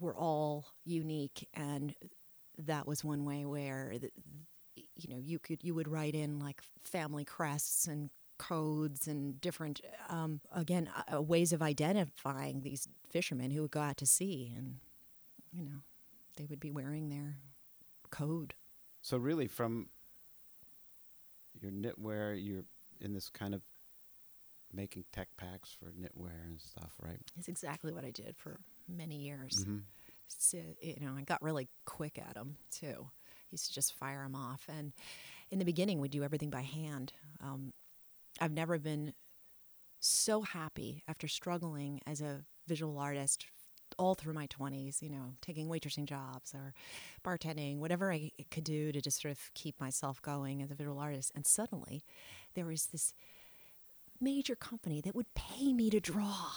were 0.00 0.14
all 0.16 0.66
unique, 0.84 1.48
and 1.54 1.94
that 2.58 2.86
was 2.86 3.04
one 3.04 3.24
way 3.24 3.44
where 3.44 3.94
the, 4.00 4.10
you 4.74 5.14
know 5.14 5.18
you 5.18 5.38
could 5.38 5.62
you 5.62 5.74
would 5.74 5.88
write 5.88 6.14
in 6.14 6.38
like 6.38 6.62
family 6.84 7.24
crests 7.24 7.86
and 7.86 8.10
codes 8.38 9.08
and 9.08 9.40
different 9.40 9.80
um, 10.10 10.40
again 10.54 10.90
uh, 11.12 11.20
ways 11.22 11.52
of 11.52 11.62
identifying 11.62 12.60
these 12.60 12.86
fishermen 13.08 13.50
who 13.50 13.62
would 13.62 13.70
go 13.70 13.80
out 13.80 13.96
to 13.96 14.04
sea 14.06 14.52
and 14.56 14.76
you 15.52 15.62
know 15.64 15.78
they 16.36 16.44
would 16.44 16.60
be 16.60 16.70
wearing 16.70 17.08
their 17.08 17.36
code 18.10 18.54
So 19.02 19.16
really, 19.16 19.46
from 19.46 19.88
your 21.60 21.72
knitwear, 21.72 22.36
you're 22.42 22.64
in 23.00 23.12
this 23.14 23.28
kind 23.28 23.54
of 23.54 23.62
making 24.72 25.04
tech 25.12 25.28
packs 25.36 25.76
for 25.78 25.86
knitwear 25.92 26.44
and 26.44 26.60
stuff, 26.60 26.92
right? 27.00 27.20
it's 27.36 27.48
exactly 27.48 27.92
what 27.92 28.04
i 28.04 28.10
did 28.10 28.34
for 28.36 28.58
many 28.88 29.16
years 29.16 29.54
Mm-hmm. 29.60 29.78
so, 30.28 30.58
you 30.80 30.96
know, 31.00 31.14
I 31.16 31.22
got 31.22 31.40
really 31.42 31.68
quick 31.84 32.18
at 32.18 32.34
them 32.34 32.56
too. 32.70 33.08
Used 33.50 33.66
to 33.68 33.74
just 33.74 33.94
fire 33.94 34.22
them 34.24 34.34
off, 34.34 34.64
and 34.68 34.92
in 35.50 35.58
the 35.60 35.64
beginning, 35.64 36.00
we 36.00 36.08
do 36.08 36.24
everything 36.24 36.50
by 36.50 36.62
hand. 36.62 37.12
Um, 37.40 37.72
I've 38.40 38.52
never 38.52 38.76
been 38.78 39.14
so 40.00 40.42
happy 40.42 41.04
after 41.08 41.28
struggling 41.28 42.00
as 42.06 42.20
a 42.20 42.44
visual 42.66 42.98
artist 42.98 43.46
all 43.98 44.14
through 44.14 44.34
my 44.34 44.46
20s, 44.46 45.02
you 45.02 45.08
know, 45.08 45.34
taking 45.40 45.68
waitressing 45.68 46.04
jobs 46.04 46.54
or 46.54 46.74
bartending, 47.24 47.78
whatever 47.78 48.12
I 48.12 48.30
could 48.50 48.64
do 48.64 48.92
to 48.92 49.00
just 49.00 49.20
sort 49.20 49.32
of 49.32 49.50
keep 49.54 49.80
myself 49.80 50.20
going 50.22 50.62
as 50.62 50.70
a 50.70 50.74
visual 50.74 50.98
artist. 50.98 51.32
And 51.34 51.46
suddenly 51.46 52.04
there 52.54 52.66
was 52.66 52.86
this 52.86 53.14
major 54.20 54.54
company 54.54 55.00
that 55.00 55.14
would 55.14 55.32
pay 55.34 55.72
me 55.72 55.90
to 55.90 56.00
draw. 56.00 56.50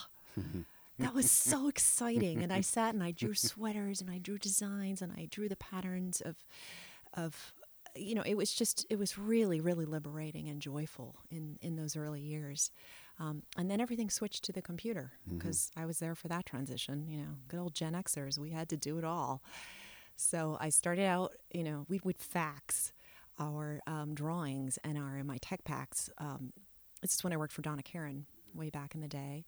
that 0.97 1.13
was 1.13 1.29
so 1.51 1.67
exciting. 1.67 2.41
And 2.43 2.51
I 2.51 2.61
sat 2.61 2.93
and 2.93 3.03
I 3.03 3.11
drew 3.11 3.33
sweaters 3.33 4.01
and 4.01 4.09
I 4.09 4.17
drew 4.17 4.37
designs 4.37 5.01
and 5.01 5.11
I 5.11 5.27
drew 5.29 5.49
the 5.49 5.55
patterns 5.55 6.21
of, 6.21 6.37
of, 7.13 7.53
you 7.95 8.15
know, 8.15 8.23
it 8.25 8.35
was 8.35 8.53
just, 8.53 8.85
it 8.89 8.99
was 8.99 9.17
really, 9.17 9.59
really 9.61 9.85
liberating 9.85 10.47
and 10.47 10.61
joyful 10.61 11.15
in, 11.31 11.57
in 11.61 11.75
those 11.75 11.95
early 11.95 12.21
years. 12.21 12.71
Um, 13.19 13.43
and 13.57 13.69
then 13.69 13.81
everything 13.81 14.09
switched 14.09 14.45
to 14.45 14.53
the 14.53 14.61
computer 14.61 15.11
because 15.29 15.71
I 15.75 15.85
was 15.85 15.99
there 15.99 16.15
for 16.15 16.29
that 16.29 16.45
transition. 16.45 17.05
You 17.07 17.17
know, 17.17 17.29
good 17.49 17.59
old 17.59 17.73
Gen 17.75 17.93
Xers, 17.93 18.37
we 18.37 18.51
had 18.51 18.69
to 18.69 18.77
do 18.77 18.97
it 18.97 19.03
all. 19.03 19.43
So 20.15 20.57
I 20.59 20.69
started 20.69 21.05
out, 21.05 21.33
you 21.51 21.63
know, 21.63 21.85
we 21.89 21.99
would 22.03 22.17
fax 22.17 22.93
our 23.37 23.81
um, 23.87 24.15
drawings 24.15 24.77
and 24.83 24.97
our 24.97 25.23
my 25.23 25.37
tech 25.41 25.63
packs. 25.63 26.09
Um, 26.17 26.53
this 27.01 27.13
is 27.15 27.23
when 27.23 27.33
I 27.33 27.37
worked 27.37 27.53
for 27.53 27.61
Donna 27.61 27.83
Karan 27.83 28.25
way 28.53 28.69
back 28.69 28.95
in 28.95 29.01
the 29.01 29.07
day, 29.07 29.45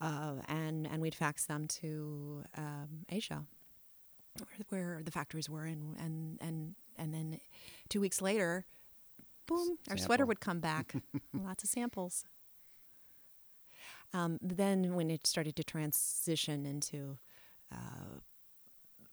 uh, 0.00 0.34
and 0.48 0.86
and 0.86 1.00
we'd 1.00 1.14
fax 1.14 1.46
them 1.46 1.66
to 1.68 2.44
um, 2.56 2.88
Asia, 3.10 3.44
where, 4.38 4.48
where 4.68 5.02
the 5.02 5.10
factories 5.10 5.48
were, 5.48 5.64
and 5.64 5.96
and 5.98 6.38
and 6.40 6.74
and 6.96 7.14
then 7.14 7.38
two 7.88 8.00
weeks 8.00 8.20
later, 8.20 8.66
boom, 9.46 9.78
our 9.88 9.96
sweater 9.96 10.26
would 10.26 10.40
come 10.40 10.60
back, 10.60 10.94
lots 11.32 11.64
of 11.64 11.70
samples. 11.70 12.24
Um, 14.14 14.38
then 14.42 14.94
when 14.94 15.10
it 15.10 15.26
started 15.26 15.56
to 15.56 15.64
transition 15.64 16.66
into 16.66 17.18
uh, 17.72 18.20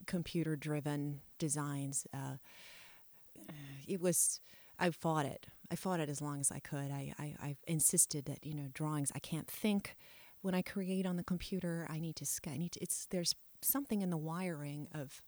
computer-driven 0.06 1.22
designs, 1.38 2.06
uh, 2.14 2.36
it 3.88 4.02
was 4.02 4.42
I 4.80 4.90
fought 4.92 5.26
it. 5.26 5.48
I 5.72 5.76
fought 5.76 6.00
it 6.00 6.10
as 6.10 6.22
long 6.22 6.40
as 6.40 6.52
I 6.52 6.60
could. 6.60 6.92
I, 6.92 7.14
I, 7.20 7.36
I 7.42 7.56
insisted 7.68 8.26
that 8.26 8.46
you 8.46 8.56
know 8.56 8.68
drawings. 8.74 9.12
I 9.14 9.20
can't 9.20 9.48
think 9.48 9.96
when 10.42 10.56
I 10.56 10.62
create 10.62 11.06
on 11.06 11.18
the 11.18 11.24
computer. 11.24 11.86
I 11.90 12.00
need 12.00 12.16
to 12.18 12.26
sketch. 12.26 12.54
I 12.54 12.58
need 12.58 12.72
to, 12.74 12.82
it's 12.82 13.06
there's 13.10 13.36
something 13.62 14.02
in 14.02 14.10
the 14.10 14.18
wiring 14.18 14.88
of 14.94 15.22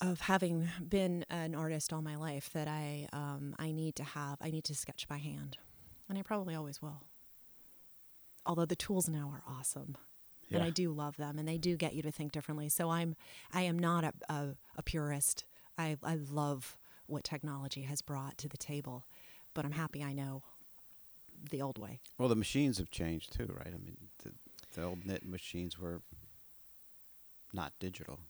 of 0.00 0.20
having 0.20 0.68
been 0.88 1.24
an 1.28 1.56
artist 1.56 1.92
all 1.92 2.02
my 2.02 2.14
life 2.14 2.50
that 2.52 2.68
I 2.68 3.08
um, 3.12 3.54
I 3.58 3.72
need 3.72 3.96
to 3.96 4.04
have. 4.04 4.38
I 4.40 4.50
need 4.50 4.64
to 4.64 4.74
sketch 4.74 5.08
by 5.08 5.18
hand, 5.18 5.58
and 6.08 6.16
I 6.18 6.22
probably 6.22 6.54
always 6.54 6.80
will. 6.80 7.02
Although 8.48 8.64
the 8.64 8.74
tools 8.74 9.08
now 9.08 9.30
are 9.32 9.42
awesome, 9.46 9.96
and 10.50 10.62
I 10.62 10.70
do 10.70 10.90
love 10.90 11.18
them, 11.18 11.38
and 11.38 11.46
they 11.46 11.58
do 11.58 11.76
get 11.76 11.94
you 11.94 12.02
to 12.02 12.10
think 12.10 12.32
differently. 12.32 12.70
So 12.70 12.88
I'm 12.90 13.14
I 13.52 13.62
am 13.62 13.78
not 13.78 14.04
a, 14.04 14.12
a, 14.30 14.56
a 14.76 14.82
purist. 14.82 15.44
I 15.76 15.98
I 16.02 16.16
love 16.16 16.78
what 17.06 17.24
technology 17.24 17.82
has 17.82 18.00
brought 18.00 18.38
to 18.38 18.48
the 18.48 18.56
table, 18.56 19.04
but 19.52 19.66
I'm 19.66 19.72
happy 19.72 20.02
I 20.02 20.14
know 20.14 20.42
the 21.50 21.60
old 21.62 21.78
way. 21.78 22.00
Well, 22.16 22.28
the 22.28 22.34
machines 22.36 22.78
have 22.78 22.90
changed 22.90 23.32
too, 23.32 23.54
right? 23.56 23.68
I 23.68 23.78
mean, 23.78 23.96
the, 24.24 24.32
the 24.74 24.82
old 24.84 25.04
knit 25.06 25.24
machines 25.24 25.78
were 25.78 26.00
not 27.52 27.72
digital. 27.78 28.20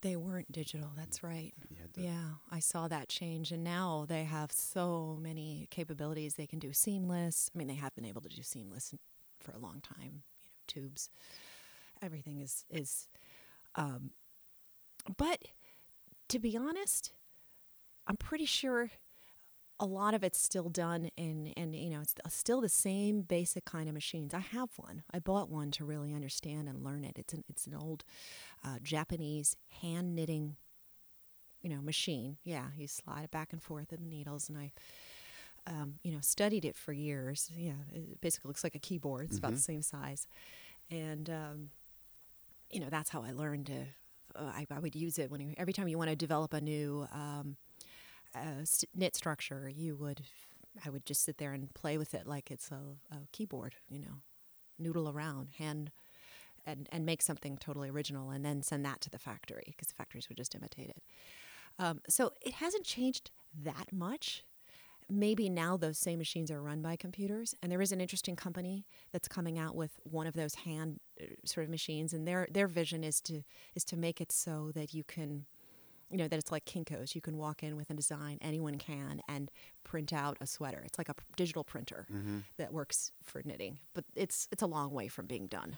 They 0.00 0.16
weren't 0.16 0.50
digital. 0.50 0.90
That's 0.96 1.22
right. 1.22 1.52
You 1.70 1.76
had 1.80 1.94
to, 1.94 2.00
Yeah, 2.00 2.30
I 2.50 2.58
saw 2.58 2.88
that 2.88 3.08
change, 3.08 3.52
and 3.52 3.62
now 3.62 4.04
they 4.08 4.24
have 4.24 4.50
so 4.50 5.16
many 5.20 5.68
capabilities. 5.70 6.34
They 6.34 6.46
can 6.46 6.58
do 6.58 6.72
seamless. 6.72 7.50
I 7.54 7.58
mean, 7.58 7.68
they 7.68 7.76
have 7.76 7.94
been 7.94 8.04
able 8.04 8.20
to 8.22 8.28
do 8.28 8.42
seamless 8.42 8.94
for 9.42 9.52
a 9.52 9.58
long 9.58 9.80
time. 9.82 10.22
You 10.40 10.48
know, 10.48 10.54
tubes, 10.66 11.10
everything 12.00 12.40
is 12.40 12.64
is. 12.70 13.08
Um, 13.74 14.10
but 15.16 15.38
to 16.28 16.38
be 16.38 16.56
honest, 16.56 17.12
I'm 18.06 18.16
pretty 18.16 18.46
sure 18.46 18.90
a 19.80 19.86
lot 19.86 20.14
of 20.14 20.22
it's 20.22 20.38
still 20.40 20.68
done 20.68 21.10
in, 21.16 21.52
and 21.56 21.74
you 21.74 21.90
know, 21.90 22.00
it's 22.00 22.14
still 22.28 22.60
the 22.60 22.68
same 22.68 23.22
basic 23.22 23.64
kind 23.64 23.88
of 23.88 23.94
machines. 23.94 24.32
I 24.32 24.40
have 24.40 24.70
one. 24.76 25.02
I 25.12 25.18
bought 25.18 25.50
one 25.50 25.70
to 25.72 25.84
really 25.84 26.14
understand 26.14 26.68
and 26.68 26.84
learn 26.84 27.04
it. 27.04 27.18
It's 27.18 27.32
an 27.32 27.44
it's 27.48 27.66
an 27.66 27.74
old 27.74 28.04
uh, 28.64 28.76
Japanese 28.82 29.56
hand 29.80 30.14
knitting 30.14 30.56
you 31.62 31.70
know, 31.70 31.80
machine. 31.80 32.36
Yeah, 32.44 32.66
you 32.76 32.88
slide 32.88 33.24
it 33.24 33.30
back 33.30 33.52
and 33.52 33.62
forth 33.62 33.92
in 33.92 34.02
the 34.02 34.08
needles, 34.08 34.48
and 34.48 34.58
I, 34.58 34.72
um, 35.66 35.94
you 36.02 36.12
know, 36.12 36.20
studied 36.20 36.64
it 36.64 36.76
for 36.76 36.92
years. 36.92 37.50
Yeah, 37.56 37.72
it 37.92 38.20
basically 38.20 38.48
looks 38.48 38.64
like 38.64 38.74
a 38.74 38.78
keyboard. 38.78 39.26
It's 39.26 39.38
about 39.38 39.52
the 39.52 39.58
same 39.58 39.82
size, 39.82 40.26
and 40.90 41.28
um, 41.30 41.70
you 42.70 42.80
know, 42.80 42.88
that's 42.90 43.10
how 43.10 43.22
I 43.22 43.32
learned 43.32 43.66
to. 43.66 43.84
Uh, 44.34 44.44
I, 44.54 44.66
I 44.70 44.78
would 44.78 44.96
use 44.96 45.18
it 45.18 45.30
when 45.30 45.40
you, 45.40 45.54
every 45.58 45.74
time 45.74 45.88
you 45.88 45.98
want 45.98 46.08
to 46.10 46.16
develop 46.16 46.54
a 46.54 46.60
new 46.60 47.06
um, 47.12 47.56
uh, 48.34 48.64
knit 48.94 49.14
structure, 49.14 49.70
you 49.74 49.96
would. 49.96 50.22
I 50.86 50.88
would 50.88 51.04
just 51.04 51.22
sit 51.22 51.36
there 51.36 51.52
and 51.52 51.72
play 51.74 51.98
with 51.98 52.14
it 52.14 52.26
like 52.26 52.50
it's 52.50 52.70
a, 52.70 53.14
a 53.14 53.18
keyboard. 53.30 53.74
You 53.90 54.00
know, 54.00 54.22
noodle 54.78 55.08
around, 55.08 55.50
hand 55.58 55.90
and, 56.66 56.88
and 56.92 57.04
make 57.04 57.22
something 57.22 57.56
totally 57.56 57.90
original 57.90 58.30
and 58.30 58.44
then 58.44 58.62
send 58.62 58.84
that 58.84 59.00
to 59.02 59.10
the 59.10 59.18
factory 59.18 59.64
because 59.66 59.88
the 59.88 59.94
factories 59.94 60.28
would 60.28 60.38
just 60.38 60.54
imitate 60.54 60.90
it. 60.90 61.02
Um, 61.78 62.00
so 62.08 62.32
it 62.40 62.54
hasn't 62.54 62.84
changed 62.84 63.30
that 63.62 63.92
much. 63.92 64.44
Maybe 65.12 65.50
now 65.50 65.76
those 65.76 65.98
same 65.98 66.18
machines 66.18 66.50
are 66.50 66.62
run 66.62 66.80
by 66.80 66.96
computers, 66.96 67.54
and 67.62 67.70
there 67.70 67.82
is 67.82 67.92
an 67.92 68.00
interesting 68.00 68.34
company 68.34 68.86
that's 69.12 69.28
coming 69.28 69.58
out 69.58 69.76
with 69.76 70.00
one 70.04 70.26
of 70.26 70.34
those 70.34 70.54
hand 70.54 71.00
uh, 71.20 71.26
sort 71.44 71.64
of 71.64 71.70
machines, 71.70 72.12
and 72.12 72.26
their 72.26 72.48
their 72.50 72.66
vision 72.66 73.04
is 73.04 73.20
to 73.22 73.42
is 73.74 73.84
to 73.84 73.96
make 73.96 74.20
it 74.20 74.32
so 74.32 74.72
that 74.74 74.94
you 74.94 75.04
can, 75.04 75.44
you 76.10 76.16
know, 76.16 76.28
that 76.28 76.38
it's 76.38 76.50
like 76.50 76.64
Kinkos. 76.64 77.14
You 77.14 77.20
can 77.20 77.36
walk 77.36 77.62
in 77.62 77.76
with 77.76 77.90
a 77.90 77.94
design, 77.94 78.38
anyone 78.40 78.78
can, 78.78 79.20
and 79.28 79.50
print 79.84 80.12
out 80.12 80.38
a 80.40 80.46
sweater. 80.46 80.82
It's 80.86 80.96
like 80.96 81.10
a 81.10 81.14
digital 81.36 81.62
printer 81.62 82.06
that 82.56 82.72
works 82.72 83.12
for 83.22 83.42
knitting, 83.44 83.80
but 83.94 84.04
it's 84.16 84.48
it's 84.50 84.62
a 84.62 84.66
long 84.66 84.92
way 84.92 85.08
from 85.08 85.26
being 85.26 85.46
done 85.46 85.76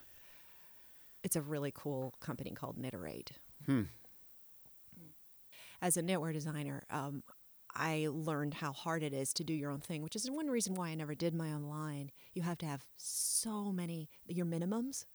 it's 1.24 1.36
a 1.36 1.42
really 1.42 1.72
cool 1.74 2.14
company 2.20 2.50
called 2.50 2.78
Kniterate. 2.78 3.32
Hmm. 3.66 3.82
As 5.82 5.96
a 5.96 6.02
knitwear 6.02 6.32
designer, 6.32 6.82
um, 6.90 7.22
I 7.76 8.08
learned 8.10 8.54
how 8.54 8.72
hard 8.72 9.02
it 9.02 9.12
is 9.12 9.32
to 9.34 9.44
do 9.44 9.52
your 9.52 9.70
own 9.70 9.80
thing, 9.80 10.02
which 10.02 10.16
is 10.16 10.30
one 10.30 10.48
reason 10.48 10.74
why 10.74 10.88
I 10.88 10.94
never 10.94 11.14
did 11.14 11.34
my 11.34 11.52
own 11.52 11.64
line. 11.64 12.10
You 12.32 12.42
have 12.42 12.58
to 12.58 12.66
have 12.66 12.84
so 12.96 13.72
many 13.72 14.08
your 14.26 14.46
minimums 14.46 15.06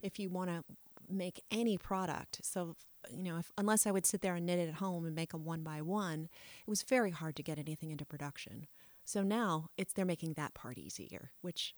if 0.00 0.18
you 0.18 0.30
want 0.30 0.50
to 0.50 0.64
make 1.08 1.42
any 1.50 1.76
product. 1.76 2.40
So 2.42 2.76
you 3.10 3.24
know, 3.24 3.38
if, 3.38 3.52
unless 3.58 3.86
I 3.86 3.90
would 3.90 4.06
sit 4.06 4.22
there 4.22 4.34
and 4.34 4.46
knit 4.46 4.58
it 4.58 4.68
at 4.68 4.76
home 4.76 5.04
and 5.04 5.14
make 5.14 5.32
them 5.32 5.44
one 5.44 5.62
by 5.62 5.82
one, 5.82 6.28
it 6.66 6.70
was 6.70 6.82
very 6.82 7.10
hard 7.10 7.36
to 7.36 7.42
get 7.42 7.58
anything 7.58 7.90
into 7.90 8.06
production. 8.06 8.66
So 9.04 9.22
now 9.22 9.68
it's 9.76 9.92
they're 9.92 10.04
making 10.04 10.34
that 10.34 10.54
part 10.54 10.78
easier, 10.78 11.32
which 11.40 11.74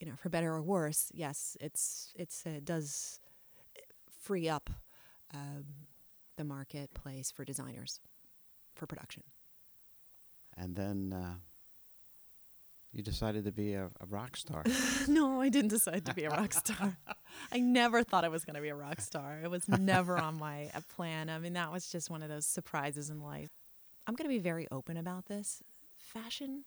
you 0.00 0.06
know, 0.06 0.14
for 0.16 0.28
better 0.28 0.52
or 0.52 0.62
worse, 0.62 1.10
yes, 1.12 1.56
it's 1.60 2.12
it's 2.16 2.46
uh, 2.46 2.60
does 2.62 3.20
free 4.20 4.48
up 4.48 4.70
um, 5.34 5.64
the 6.36 6.44
marketplace 6.44 7.30
for 7.30 7.44
designers 7.44 8.00
for 8.76 8.86
production. 8.86 9.22
And 10.56 10.74
then 10.74 11.12
uh, 11.12 11.34
you 12.92 13.02
decided 13.02 13.44
to 13.44 13.52
be 13.52 13.74
a, 13.74 13.90
a 14.00 14.06
rock 14.08 14.36
star. 14.36 14.64
no, 15.08 15.40
I 15.40 15.50
didn't 15.50 15.68
decide 15.68 16.06
to 16.06 16.14
be 16.14 16.24
a 16.24 16.30
rock 16.30 16.54
star. 16.54 16.96
I 17.52 17.60
never 17.60 18.02
thought 18.02 18.24
I 18.24 18.28
was 18.28 18.44
going 18.44 18.54
to 18.54 18.62
be 18.62 18.70
a 18.70 18.74
rock 18.74 19.00
star. 19.02 19.40
It 19.42 19.50
was 19.50 19.68
never 19.68 20.16
on 20.16 20.38
my 20.38 20.70
plan. 20.96 21.28
I 21.28 21.38
mean, 21.38 21.52
that 21.52 21.70
was 21.70 21.90
just 21.90 22.08
one 22.08 22.22
of 22.22 22.30
those 22.30 22.46
surprises 22.46 23.10
in 23.10 23.20
life. 23.20 23.50
I'm 24.06 24.14
going 24.14 24.28
to 24.30 24.34
be 24.34 24.42
very 24.42 24.66
open 24.70 24.96
about 24.96 25.26
this. 25.26 25.62
Fashion 25.94 26.64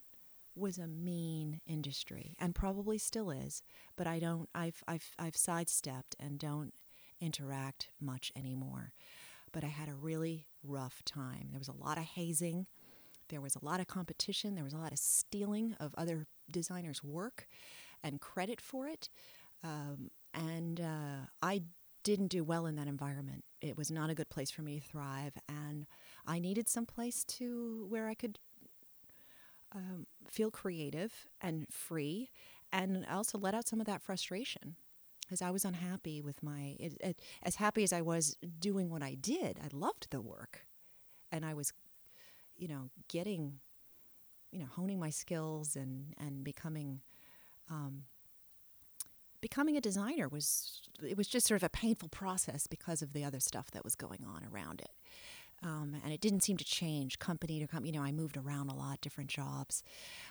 was 0.56 0.78
a 0.78 0.88
mean 0.88 1.62
industry 1.66 2.36
and 2.38 2.54
probably 2.54 2.98
still 2.98 3.32
is, 3.32 3.64
but 3.96 4.06
I 4.06 4.20
don't 4.20 4.50
I've 4.54 4.84
I've 4.88 5.12
I've 5.18 5.38
sidestepped 5.38 6.16
and 6.20 6.38
don't 6.38 6.74
interact 7.22 7.90
much 8.00 8.32
anymore. 8.36 8.92
But 9.52 9.64
I 9.64 9.68
had 9.68 9.90
a 9.90 9.96
really 9.96 10.46
rough 10.64 11.04
time. 11.06 11.50
There 11.52 11.60
was 11.60 11.68
a 11.68 11.74
lot 11.74 11.98
of 11.98 12.04
hazing. 12.04 12.68
There 13.30 13.42
was 13.42 13.56
a 13.56 13.64
lot 13.64 13.80
of 13.80 13.88
competition. 13.88 14.56
There 14.56 14.64
was 14.64 14.74
a 14.74 14.78
lot 14.78 14.92
of 14.92 15.00
stealing 15.00 15.76
of 15.80 15.94
other 15.98 16.28
designers' 16.52 17.04
work 17.04 17.48
and 18.04 18.20
credit 18.20 18.60
for 18.62 18.88
it. 18.88 19.10
Um, 19.64 20.12
and 20.34 20.80
uh, 20.80 21.28
I 21.42 21.64
didn't 22.04 22.28
do 22.28 22.44
well 22.44 22.66
in 22.66 22.76
that 22.76 22.88
environment. 22.88 23.44
It 23.62 23.78
was 23.78 23.92
not 23.92 24.10
a 24.10 24.16
good 24.16 24.30
place 24.30 24.52
for 24.52 24.62
me 24.62 24.80
to 24.80 24.86
thrive, 24.86 25.34
and 25.48 25.86
I 26.26 26.40
needed 26.40 26.70
some 26.70 26.86
place 26.86 27.24
to 27.26 27.86
where 27.90 28.08
I 28.08 28.14
could 28.14 28.40
um, 29.76 30.08
feel 30.28 30.50
creative 30.50 31.28
and 31.42 31.68
free, 31.70 32.32
and 32.72 33.06
also 33.12 33.38
let 33.38 33.54
out 33.54 33.68
some 33.68 33.80
of 33.80 33.86
that 33.88 34.02
frustration 34.02 34.76
because 35.30 35.42
I 35.44 35.52
was 35.52 35.64
unhappy 35.64 36.22
with 36.22 36.42
my. 36.42 36.76
It, 36.80 36.98
it, 37.02 37.22
as 37.44 37.56
happy 37.56 37.84
as 37.84 37.94
I 37.94 38.02
was 38.02 38.36
doing 38.60 38.90
what 38.90 39.04
I 39.04 39.14
did, 39.14 39.60
I 39.64 39.68
loved 39.72 40.08
the 40.10 40.22
work, 40.22 40.66
and 41.32 41.46
I 41.46 41.54
was, 41.54 41.72
you 42.58 42.68
know, 42.68 42.90
getting, 43.08 43.60
you 44.52 44.60
know, 44.60 44.66
honing 44.66 45.00
my 45.00 45.12
skills 45.12 45.76
and 45.76 46.16
and 46.18 46.44
becoming. 46.44 47.02
Um, 47.70 48.06
becoming 49.42 49.78
a 49.78 49.82
designer 49.82 50.28
was 50.28 50.82
it 51.02 51.16
was 51.16 51.28
just 51.28 51.48
sort 51.48 51.58
of 51.62 51.64
a 51.64 51.70
painful 51.70 52.10
process 52.10 52.68
because 52.68 53.02
of 53.02 53.14
the 53.14 53.24
other 53.24 53.40
stuff 53.40 53.72
that 53.72 53.86
was 53.86 53.96
going 53.96 54.26
on 54.26 54.44
around 54.52 54.82
it 54.82 54.92
um, 55.64 55.96
and 56.04 56.14
it 56.14 56.22
didn't 56.22 56.42
seem 56.42 56.58
to 56.58 56.66
change 56.66 57.20
company 57.20 57.60
to 57.60 57.68
company. 57.68 57.92
You 57.92 58.00
know, 58.00 58.06
I 58.06 58.12
moved 58.12 58.38
around 58.38 58.70
a 58.70 58.76
lot, 58.76 59.02
different 59.02 59.30
jobs, 59.30 59.84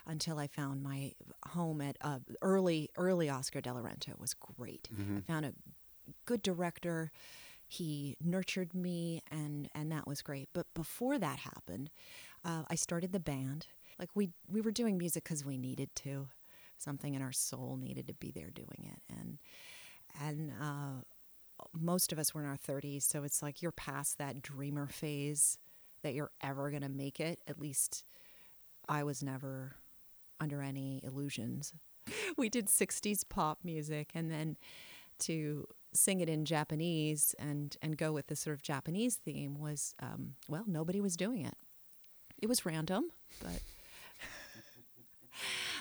until 0.07 0.39
I 0.39 0.47
found 0.47 0.81
my 0.81 1.13
home 1.49 1.81
at 1.81 1.97
uh, 2.01 2.19
early 2.41 2.89
early 2.97 3.29
Oscar 3.29 3.61
De 3.61 3.73
La 3.73 3.81
Renta 3.81 4.17
was 4.19 4.33
great. 4.33 4.89
Mm-hmm. 4.93 5.17
I 5.17 5.21
found 5.21 5.45
a 5.45 5.53
good 6.25 6.41
director. 6.41 7.11
He 7.67 8.17
nurtured 8.23 8.73
me, 8.73 9.21
and 9.29 9.69
and 9.75 9.91
that 9.91 10.07
was 10.07 10.21
great. 10.21 10.49
But 10.53 10.73
before 10.73 11.19
that 11.19 11.39
happened, 11.39 11.91
uh, 12.43 12.63
I 12.69 12.75
started 12.75 13.11
the 13.11 13.19
band. 13.19 13.67
Like 13.99 14.09
we 14.15 14.29
we 14.47 14.61
were 14.61 14.71
doing 14.71 14.97
music 14.97 15.23
because 15.23 15.45
we 15.45 15.57
needed 15.57 15.95
to. 15.97 16.27
Something 16.77 17.13
in 17.13 17.21
our 17.21 17.33
soul 17.33 17.77
needed 17.77 18.07
to 18.07 18.13
be 18.13 18.31
there 18.31 18.49
doing 18.49 18.91
it, 18.93 19.01
and 19.09 19.37
and. 20.25 20.51
Uh, 20.59 21.03
most 21.73 22.11
of 22.11 22.19
us 22.19 22.33
were 22.33 22.41
in 22.41 22.47
our 22.47 22.57
30s, 22.57 23.03
so 23.03 23.23
it's 23.23 23.41
like 23.41 23.61
you're 23.61 23.71
past 23.71 24.17
that 24.17 24.41
dreamer 24.41 24.87
phase 24.87 25.57
that 26.01 26.13
you're 26.13 26.31
ever 26.41 26.69
going 26.69 26.81
to 26.81 26.89
make 26.89 27.19
it. 27.19 27.39
At 27.47 27.59
least 27.59 28.03
I 28.87 29.03
was 29.03 29.21
never 29.21 29.75
under 30.39 30.61
any 30.61 31.01
illusions. 31.03 31.73
We 32.37 32.49
did 32.49 32.67
60s 32.67 33.23
pop 33.29 33.59
music 33.63 34.11
and 34.15 34.31
then 34.31 34.57
to 35.19 35.67
sing 35.93 36.21
it 36.21 36.29
in 36.29 36.43
Japanese 36.45 37.35
and, 37.37 37.75
and 37.83 37.97
go 37.97 38.11
with 38.11 38.27
the 38.27 38.35
sort 38.35 38.55
of 38.55 38.63
Japanese 38.63 39.15
theme 39.15 39.59
was, 39.59 39.93
um, 40.01 40.35
well, 40.47 40.63
nobody 40.65 41.01
was 41.01 41.15
doing 41.15 41.45
it. 41.45 41.55
It 42.41 42.47
was 42.47 42.65
random, 42.65 43.11
but 43.43 43.61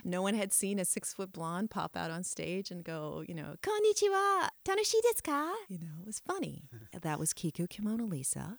no 0.04 0.22
one 0.22 0.34
had 0.34 0.52
seen 0.52 0.78
a 0.78 0.84
six 0.84 1.12
foot 1.12 1.32
blonde 1.32 1.70
pop 1.70 1.96
out 1.96 2.10
on 2.10 2.24
stage 2.24 2.70
and 2.70 2.84
go, 2.84 3.22
you 3.26 3.34
know, 3.34 3.54
konnichiwa, 3.62 4.48
tanoshii 4.64 5.00
desu 5.06 5.22
ka? 5.24 5.54
You 5.68 5.78
know, 5.78 6.00
it 6.00 6.06
was 6.06 6.20
funny. 6.20 6.64
that 7.00 7.18
was 7.18 7.32
Kiku 7.32 7.66
Kimono 7.66 8.04
Lisa. 8.04 8.58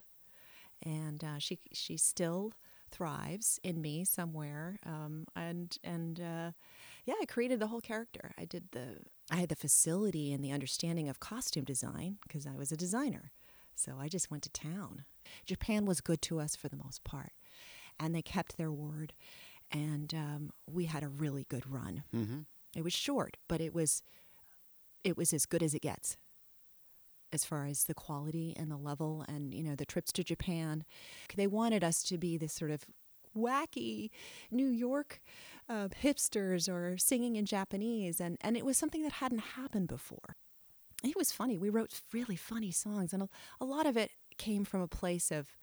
And 0.83 1.23
uh, 1.23 1.39
she 1.39 1.59
she 1.73 1.97
still 1.97 2.53
thrives 2.91 3.59
in 3.63 3.81
me 3.81 4.05
somewhere. 4.05 4.79
Um, 4.85 5.25
and 5.35 5.77
and 5.83 6.19
uh, 6.19 6.51
yeah, 7.05 7.15
I 7.21 7.25
created 7.25 7.59
the 7.59 7.67
whole 7.67 7.81
character. 7.81 8.33
I 8.37 8.45
did 8.45 8.71
the 8.71 8.97
I 9.31 9.37
had 9.37 9.49
the 9.49 9.55
facility 9.55 10.31
and 10.33 10.43
the 10.43 10.51
understanding 10.51 11.09
of 11.09 11.19
costume 11.19 11.63
design 11.65 12.17
because 12.23 12.47
I 12.47 12.55
was 12.55 12.71
a 12.71 12.77
designer. 12.77 13.31
So 13.75 13.93
I 13.99 14.09
just 14.09 14.29
went 14.29 14.43
to 14.43 14.49
town. 14.49 15.05
Japan 15.45 15.85
was 15.85 16.01
good 16.01 16.21
to 16.23 16.39
us 16.39 16.55
for 16.55 16.67
the 16.67 16.75
most 16.75 17.03
part, 17.03 17.31
and 17.99 18.13
they 18.13 18.21
kept 18.21 18.57
their 18.57 18.71
word 18.71 19.13
and 19.71 20.13
um, 20.13 20.49
we 20.69 20.85
had 20.85 21.03
a 21.03 21.09
really 21.09 21.45
good 21.49 21.69
run. 21.69 22.03
Mm-hmm. 22.15 22.39
It 22.75 22.83
was 22.83 22.93
short, 22.93 23.37
but 23.47 23.61
it 23.61 23.73
was 23.73 24.03
it 25.03 25.17
was 25.17 25.33
as 25.33 25.45
good 25.45 25.63
as 25.63 25.73
it 25.73 25.81
gets 25.81 26.17
as 27.31 27.45
far 27.45 27.65
as 27.65 27.83
the 27.83 27.93
quality 27.93 28.53
and 28.57 28.71
the 28.71 28.77
level 28.77 29.23
and 29.27 29.53
you 29.53 29.63
know 29.63 29.75
the 29.75 29.85
trips 29.85 30.11
to 30.13 30.23
Japan. 30.23 30.83
They 31.35 31.47
wanted 31.47 31.83
us 31.83 32.03
to 32.03 32.17
be 32.17 32.37
this 32.37 32.53
sort 32.53 32.71
of 32.71 32.85
wacky 33.37 34.09
New 34.51 34.67
York 34.67 35.21
uh, 35.67 35.89
hipsters 36.01 36.67
or 36.67 36.97
singing 36.97 37.35
in 37.35 37.45
Japanese, 37.45 38.19
and 38.19 38.37
and 38.41 38.57
it 38.57 38.65
was 38.65 38.77
something 38.77 39.03
that 39.03 39.13
hadn't 39.13 39.39
happened 39.39 39.87
before. 39.87 40.35
It 41.03 41.15
was 41.15 41.31
funny. 41.31 41.57
We 41.57 41.69
wrote 41.69 42.01
really 42.11 42.35
funny 42.35 42.71
songs, 42.71 43.13
and 43.13 43.23
a, 43.23 43.29
a 43.61 43.65
lot 43.65 43.85
of 43.85 43.95
it 43.95 44.11
came 44.37 44.65
from 44.65 44.81
a 44.81 44.87
place 44.87 45.31
of 45.31 45.55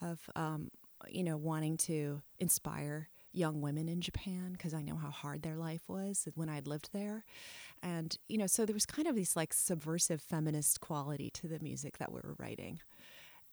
of 0.00 0.30
um, 0.36 0.70
you 1.08 1.24
know 1.24 1.36
wanting 1.36 1.76
to 1.78 2.22
inspire 2.38 3.08
young 3.32 3.60
women 3.60 3.88
in 3.88 4.00
Japan 4.00 4.52
because 4.52 4.74
I 4.74 4.82
know 4.82 4.96
how 4.96 5.10
hard 5.10 5.42
their 5.42 5.56
life 5.56 5.82
was 5.88 6.28
when 6.34 6.48
I'd 6.48 6.66
lived 6.66 6.90
there. 6.92 7.24
And, 7.82 8.16
you 8.28 8.38
know, 8.38 8.46
so 8.46 8.64
there 8.64 8.74
was 8.74 8.86
kind 8.86 9.08
of 9.08 9.16
this 9.16 9.36
like 9.36 9.52
subversive 9.52 10.22
feminist 10.22 10.80
quality 10.80 11.30
to 11.30 11.48
the 11.48 11.58
music 11.60 11.98
that 11.98 12.12
we 12.12 12.20
were 12.22 12.36
writing. 12.38 12.80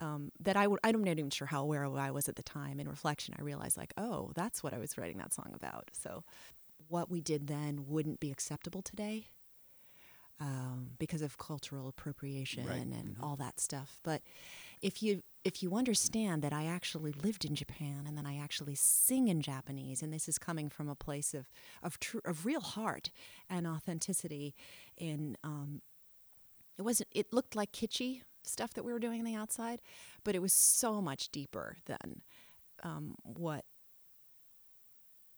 Um, 0.02 0.32
that 0.40 0.56
I 0.56 0.66
I'm 0.84 1.04
not 1.04 1.20
even 1.20 1.30
sure 1.30 1.48
how 1.48 1.62
aware 1.62 1.86
I 1.86 2.12
was 2.12 2.30
at 2.30 2.38
the 2.38 2.44
time. 2.44 2.80
In 2.80 2.88
reflection, 2.88 3.36
I 3.38 3.42
realized, 3.42 3.76
like, 3.76 3.94
oh, 3.98 4.32
that's 4.34 4.64
what 4.64 4.74
I 4.74 4.78
was 4.78 4.98
writing 4.98 5.18
that 5.18 5.34
song 5.34 5.52
about. 5.54 5.90
So, 5.92 6.24
what 6.88 7.12
we 7.12 7.20
did 7.20 7.48
then 7.48 7.84
wouldn't 7.86 8.22
be 8.22 8.32
acceptable 8.32 8.82
today 8.82 9.26
um, 10.40 10.92
because 10.98 11.22
of 11.22 11.38
cultural 11.38 11.88
appropriation 11.88 12.66
right. 12.66 12.78
and 12.78 12.94
mm-hmm. 12.94 13.24
all 13.24 13.36
that 13.36 13.60
stuff. 13.60 14.00
But 14.04 14.22
if 14.82 15.04
you 15.04 15.24
if 15.46 15.64
you 15.64 15.76
understand 15.76 16.42
that 16.42 16.52
I 16.52 16.66
actually 16.66 17.14
lived 17.14 17.46
in 17.46 17.56
Japan 17.56 18.04
and 18.06 18.18
then 18.18 18.26
I 18.26 18.38
actually 18.38 18.76
sing 18.76 19.28
in 19.28 19.42
Japanese, 19.42 20.02
and 20.02 20.14
this 20.14 20.28
is 20.28 20.38
coming 20.38 20.70
from 20.70 20.90
a 20.90 20.96
place 20.96 21.34
of 21.34 21.50
of 21.84 22.00
true 22.00 22.22
of 22.26 22.46
real 22.46 22.62
heart 22.62 23.12
and 23.50 23.68
authenticity, 23.68 24.56
in 24.98 25.38
um, 25.44 25.82
it 26.78 26.84
wasn't 26.84 27.10
it 27.12 27.34
looked 27.34 27.56
like 27.56 27.72
kitschy 27.72 28.22
stuff 28.44 28.74
that 28.74 28.84
we 28.84 28.92
were 28.92 29.00
doing 29.00 29.20
on 29.20 29.26
the 29.26 29.36
outside, 29.36 29.82
but 30.24 30.36
it 30.36 30.42
was 30.42 30.54
so 30.54 31.02
much 31.02 31.30
deeper 31.30 31.78
than 31.86 32.22
um, 32.84 33.16
what 33.24 33.66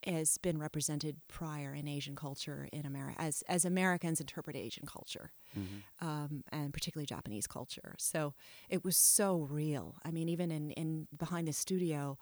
has 0.06 0.38
been 0.38 0.58
represented 0.58 1.18
prior 1.28 1.74
in 1.74 1.88
Asian 1.88 2.16
culture 2.16 2.68
in 2.72 2.86
America 2.86 3.20
as 3.22 3.44
as 3.48 3.66
Americans 3.66 4.20
interpret 4.20 4.56
Asian 4.56 4.86
culture, 4.86 5.32
mm-hmm. 5.58 6.06
um, 6.08 6.44
and 6.52 6.74
particularly 6.74 7.06
Japanese 7.06 7.48
culture. 7.48 7.96
So 7.98 8.34
it 8.70 8.84
was 8.84 8.98
so 8.98 9.48
real. 9.50 9.96
I 10.04 10.12
mean, 10.12 10.30
even 10.30 10.52
in 10.52 10.72
in 10.72 11.08
behind 11.18 11.48
the 11.48 11.54
studio. 11.54 12.18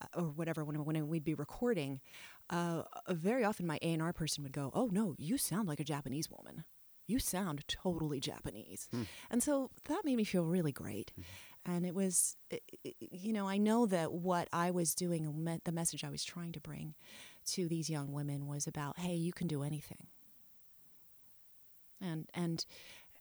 Uh, 0.00 0.22
or 0.22 0.28
whatever, 0.30 0.64
when, 0.64 0.84
when 0.84 1.06
we'd 1.06 1.22
be 1.22 1.34
recording, 1.34 2.00
uh, 2.50 2.82
very 3.10 3.44
often 3.44 3.66
my 3.66 3.78
A 3.82 3.92
and 3.92 4.02
R 4.02 4.12
person 4.12 4.42
would 4.42 4.52
go, 4.52 4.72
"Oh 4.74 4.88
no, 4.90 5.14
you 5.16 5.38
sound 5.38 5.68
like 5.68 5.78
a 5.78 5.84
Japanese 5.84 6.28
woman. 6.28 6.64
You 7.06 7.20
sound 7.20 7.62
totally 7.68 8.18
Japanese," 8.18 8.88
mm. 8.92 9.06
and 9.30 9.42
so 9.42 9.70
that 9.84 10.04
made 10.04 10.16
me 10.16 10.24
feel 10.24 10.44
really 10.44 10.72
great. 10.72 11.12
Mm-hmm 11.12 11.51
and 11.64 11.86
it 11.86 11.94
was 11.94 12.36
you 12.98 13.32
know 13.32 13.48
i 13.48 13.56
know 13.56 13.86
that 13.86 14.12
what 14.12 14.48
i 14.52 14.70
was 14.70 14.94
doing 14.94 15.44
the 15.64 15.72
message 15.72 16.04
i 16.04 16.10
was 16.10 16.24
trying 16.24 16.52
to 16.52 16.60
bring 16.60 16.94
to 17.44 17.68
these 17.68 17.90
young 17.90 18.12
women 18.12 18.46
was 18.46 18.66
about 18.66 18.98
hey 18.98 19.14
you 19.14 19.32
can 19.32 19.46
do 19.46 19.62
anything. 19.62 20.06
And 22.00 22.28
and 22.34 22.64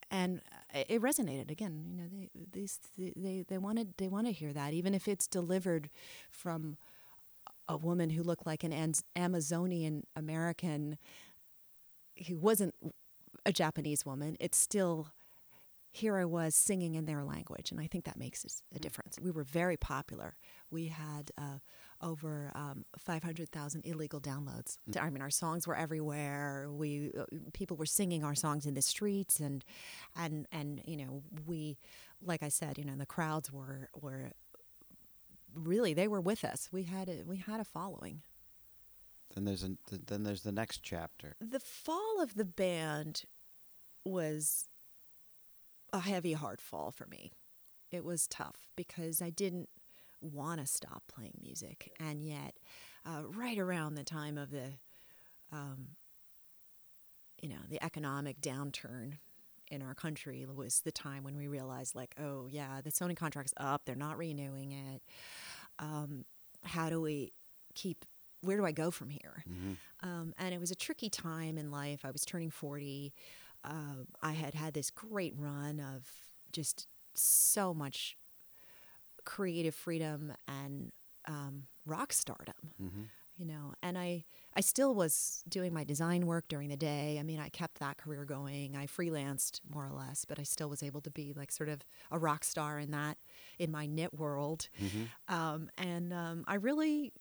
and 0.10 0.41
uh, 0.73 0.84
it 0.89 1.01
resonated. 1.01 1.51
Again 1.51 1.84
you 1.88 1.97
know 1.97 2.08
they 2.12 2.30
these 2.51 2.80
they 2.97 3.45
they 3.47 3.58
wanted 3.58 3.93
they 3.97 4.08
want 4.08 4.27
to 4.27 4.34
hear 4.34 4.54
that 4.54 4.73
even 4.73 4.93
if 4.93 5.08
it's 5.08 5.27
delivered 5.27 5.89
from 6.30 6.77
a 7.67 7.77
woman 7.77 8.10
who 8.10 8.23
looked 8.23 8.45
like 8.45 8.63
an 8.63 8.93
amazonian 9.15 10.06
american 10.15 10.97
who 12.27 12.38
wasn't 12.38 12.73
a 13.45 13.51
japanese 13.51 14.06
woman 14.06 14.36
it's 14.39 14.58
still 14.58 15.08
here 15.93 16.17
I 16.17 16.23
was 16.23 16.56
singing 16.56 16.95
in 16.95 17.06
their 17.06 17.23
language, 17.23 17.69
and 17.69 17.80
I 17.80 17.88
think 17.88 18.06
that 18.06 18.17
makes 18.17 18.45
a 18.45 18.47
mm. 18.47 18.82
difference. 18.82 19.19
We 19.21 19.30
were 19.30 19.43
very 19.43 19.75
popular. 19.75 20.36
We 20.69 20.88
had 20.88 21.32
uh, 21.38 21.60
over 22.01 22.49
um, 22.56 22.86
500,000 22.97 23.86
illegal 23.86 24.21
downloads. 24.21 24.77
I 24.99 25.10
mean, 25.10 25.21
our 25.21 25.30
songs 25.30 25.67
were 25.67 25.75
everywhere. 25.75 26.69
We 26.71 27.12
uh, 27.17 27.25
people 27.54 27.75
were 27.75 27.86
singing 27.86 28.23
our 28.23 28.36
songs 28.36 28.65
in 28.65 28.73
the 28.73 28.82
streets, 28.82 29.41
and 29.41 29.65
and 30.15 30.47
and 30.54 30.82
you 30.86 30.95
know, 30.95 31.23
we, 31.45 31.77
like 32.23 32.41
I 32.41 32.49
said, 32.49 32.77
you 32.77 32.86
know, 32.86 32.95
the 32.95 33.06
crowds 33.06 33.51
were 33.51 33.89
were 33.93 34.32
really 35.54 35.93
they 35.93 36.08
were 36.08 36.21
with 36.21 36.45
us. 36.45 36.69
We 36.71 36.84
had 36.84 37.10
a, 37.10 37.23
we 37.25 37.38
had 37.38 37.60
a 37.60 37.65
following. 37.65 38.21
Then 39.36 39.43
there's 39.45 39.63
a, 39.63 39.71
then 40.08 40.23
there's 40.23 40.43
the 40.43 40.51
next 40.54 40.84
chapter. 40.84 41.36
The 41.41 41.60
fall 41.60 42.21
of 42.21 42.36
the 42.36 42.45
band 42.45 43.23
was 44.04 44.67
a 45.93 45.99
heavy, 45.99 46.34
hard 46.34 46.62
fall 46.62 46.91
for 46.91 47.06
me. 47.08 47.32
It 47.91 48.04
was 48.06 48.27
tough 48.27 48.69
because 48.75 49.21
I 49.21 49.30
didn't 49.30 49.69
want 50.21 50.60
to 50.62 50.67
stop 50.67 51.04
playing 51.08 51.38
music, 51.41 51.91
and 51.99 52.23
yet, 52.23 52.58
uh, 53.06 53.23
right 53.27 53.58
around 53.58 53.95
the 53.95 54.04
time 54.04 54.38
of 54.38 54.51
the, 54.51 54.73
um, 55.51 55.89
you 57.41 57.49
know, 57.49 57.60
the 57.69 57.84
economic 57.84 58.39
downturn 58.39 59.17
in 59.69 59.82
our 59.82 59.95
country 59.95 60.45
was 60.45 60.82
the 60.82 60.91
time 60.91 61.23
when 61.23 61.36
we 61.36 61.47
realized, 61.47 61.95
like, 61.95 62.15
oh 62.19 62.47
yeah, 62.49 62.82
the 62.82 62.91
Sony 62.91 63.15
contract's 63.15 63.54
up; 63.58 63.82
they're 63.86 63.95
not 63.95 64.17
renewing 64.17 64.71
it. 64.71 65.01
Um, 65.80 66.25
how 66.63 66.89
do 66.89 67.01
we 67.01 67.34
keep 67.73 68.06
where 68.41 68.58
do 68.58 68.65
I 68.65 68.71
go 68.71 68.91
from 68.91 69.10
here? 69.10 69.43
Mm-hmm. 69.49 70.08
Um, 70.08 70.34
and 70.38 70.54
it 70.54 70.60
was 70.60 70.71
a 70.71 70.75
tricky 70.75 71.10
time 71.10 71.58
in 71.58 71.71
life. 71.71 72.01
I 72.04 72.12
was 72.12 72.25
turning 72.25 72.49
40. 72.49 73.13
Uh, 73.63 74.06
I 74.21 74.34
had 74.34 74.54
had 74.56 74.74
this 74.74 74.89
great 74.89 75.34
run 75.38 75.80
of 75.80 76.08
just 76.52 76.88
so 77.13 77.74
much 77.74 78.17
creative 79.26 79.76
freedom 79.76 80.34
and 80.47 80.91
um, 81.28 81.63
rock 81.86 82.13
stardom. 82.13 82.74
Mm-hmm. 82.82 83.02
You 83.38 83.45
know, 83.47 83.74
and 83.82 83.97
I 83.97 84.26
I 84.56 84.62
still 84.62 84.93
was 84.93 85.43
doing 85.50 85.74
my 85.74 85.84
design 85.84 86.28
work 86.28 86.47
during 86.47 86.69
the 86.69 86.78
day. 86.78 87.17
I 87.19 87.24
mean, 87.24 87.39
I 87.39 87.50
kept 87.50 87.80
that 87.80 87.97
career 87.97 88.24
going. 88.24 88.76
I 88.76 88.86
freelanced 88.86 89.62
more 89.67 89.88
or 89.88 89.91
less, 89.91 90.26
but 90.26 90.38
I 90.38 90.43
still 90.43 90.69
was 90.69 90.84
able 90.84 91.02
to 91.02 91.10
be 91.10 91.34
like 91.36 91.52
sort 91.52 91.69
of 91.69 91.82
a 92.12 92.19
rock 92.19 92.43
star 92.43 92.78
in 92.78 92.91
that 92.91 93.17
in 93.58 93.71
my 93.71 93.88
knit 93.88 94.13
world. 94.13 94.69
Mm-hmm. 94.80 95.34
Um, 95.34 95.69
and 95.78 96.13
um, 96.13 96.43
I 96.45 96.56
really, 96.56 97.13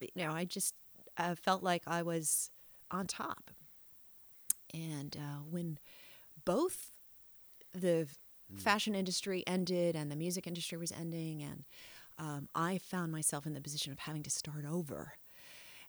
you 0.00 0.08
know, 0.14 0.30
I 0.30 0.44
just 0.44 0.74
uh, 1.16 1.34
felt 1.34 1.62
like 1.62 1.82
I 1.88 2.02
was 2.02 2.50
on 2.92 3.06
top. 3.08 3.50
And 4.74 5.16
uh, 5.16 5.40
when 5.48 5.78
both 6.44 6.90
the 7.74 8.08
fashion 8.56 8.94
industry 8.94 9.42
ended 9.46 9.96
and 9.96 10.10
the 10.10 10.16
music 10.16 10.46
industry 10.46 10.78
was 10.78 10.92
ending, 10.92 11.42
and 11.42 11.64
um, 12.18 12.48
I 12.54 12.78
found 12.78 13.12
myself 13.12 13.46
in 13.46 13.54
the 13.54 13.60
position 13.60 13.92
of 13.92 13.98
having 14.00 14.22
to 14.24 14.30
start 14.30 14.64
over. 14.68 15.14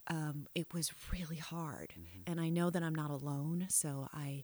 Um, 0.08 0.48
it 0.54 0.74
was 0.74 0.92
really 1.14 1.38
hard, 1.38 1.94
and 2.28 2.40
I 2.42 2.50
know 2.50 2.70
that 2.70 2.84
I'm 2.84 2.96
not 2.96 3.10
alone. 3.10 3.68
So 3.70 4.10
I, 4.14 4.44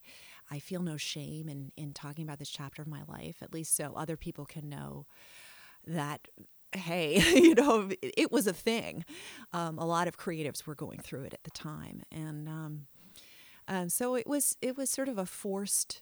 I 0.50 0.60
feel 0.60 0.82
no 0.82 0.96
shame 0.96 1.50
in 1.50 1.72
in 1.76 1.92
talking 1.94 2.24
about 2.24 2.40
this 2.40 2.50
chapter 2.50 2.82
of 2.82 2.88
my 2.88 3.02
life, 3.08 3.38
at 3.42 3.54
least 3.54 3.76
so 3.76 3.94
other 3.96 4.16
people 4.16 4.46
can 4.46 4.70
know 4.70 5.06
that 5.86 6.28
hey, 6.76 7.20
you 7.36 7.56
know, 7.56 7.90
it, 8.02 8.14
it 8.18 8.32
was 8.32 8.48
a 8.48 8.54
thing. 8.54 9.04
Um, 9.54 9.78
a 9.80 9.86
lot 9.86 10.08
of 10.08 10.18
creatives 10.18 10.66
were 10.66 10.76
going 10.76 11.00
through 11.00 11.24
it 11.24 11.34
at 11.34 11.44
the 11.44 11.52
time, 11.52 12.04
and 12.12 12.48
um, 12.48 12.88
um, 13.70 13.88
so 13.88 14.16
it 14.16 14.28
was 14.28 14.58
it 14.62 14.76
was 14.76 14.90
sort 14.90 15.08
of 15.08 15.18
a 15.18 15.26
forced 15.26 16.02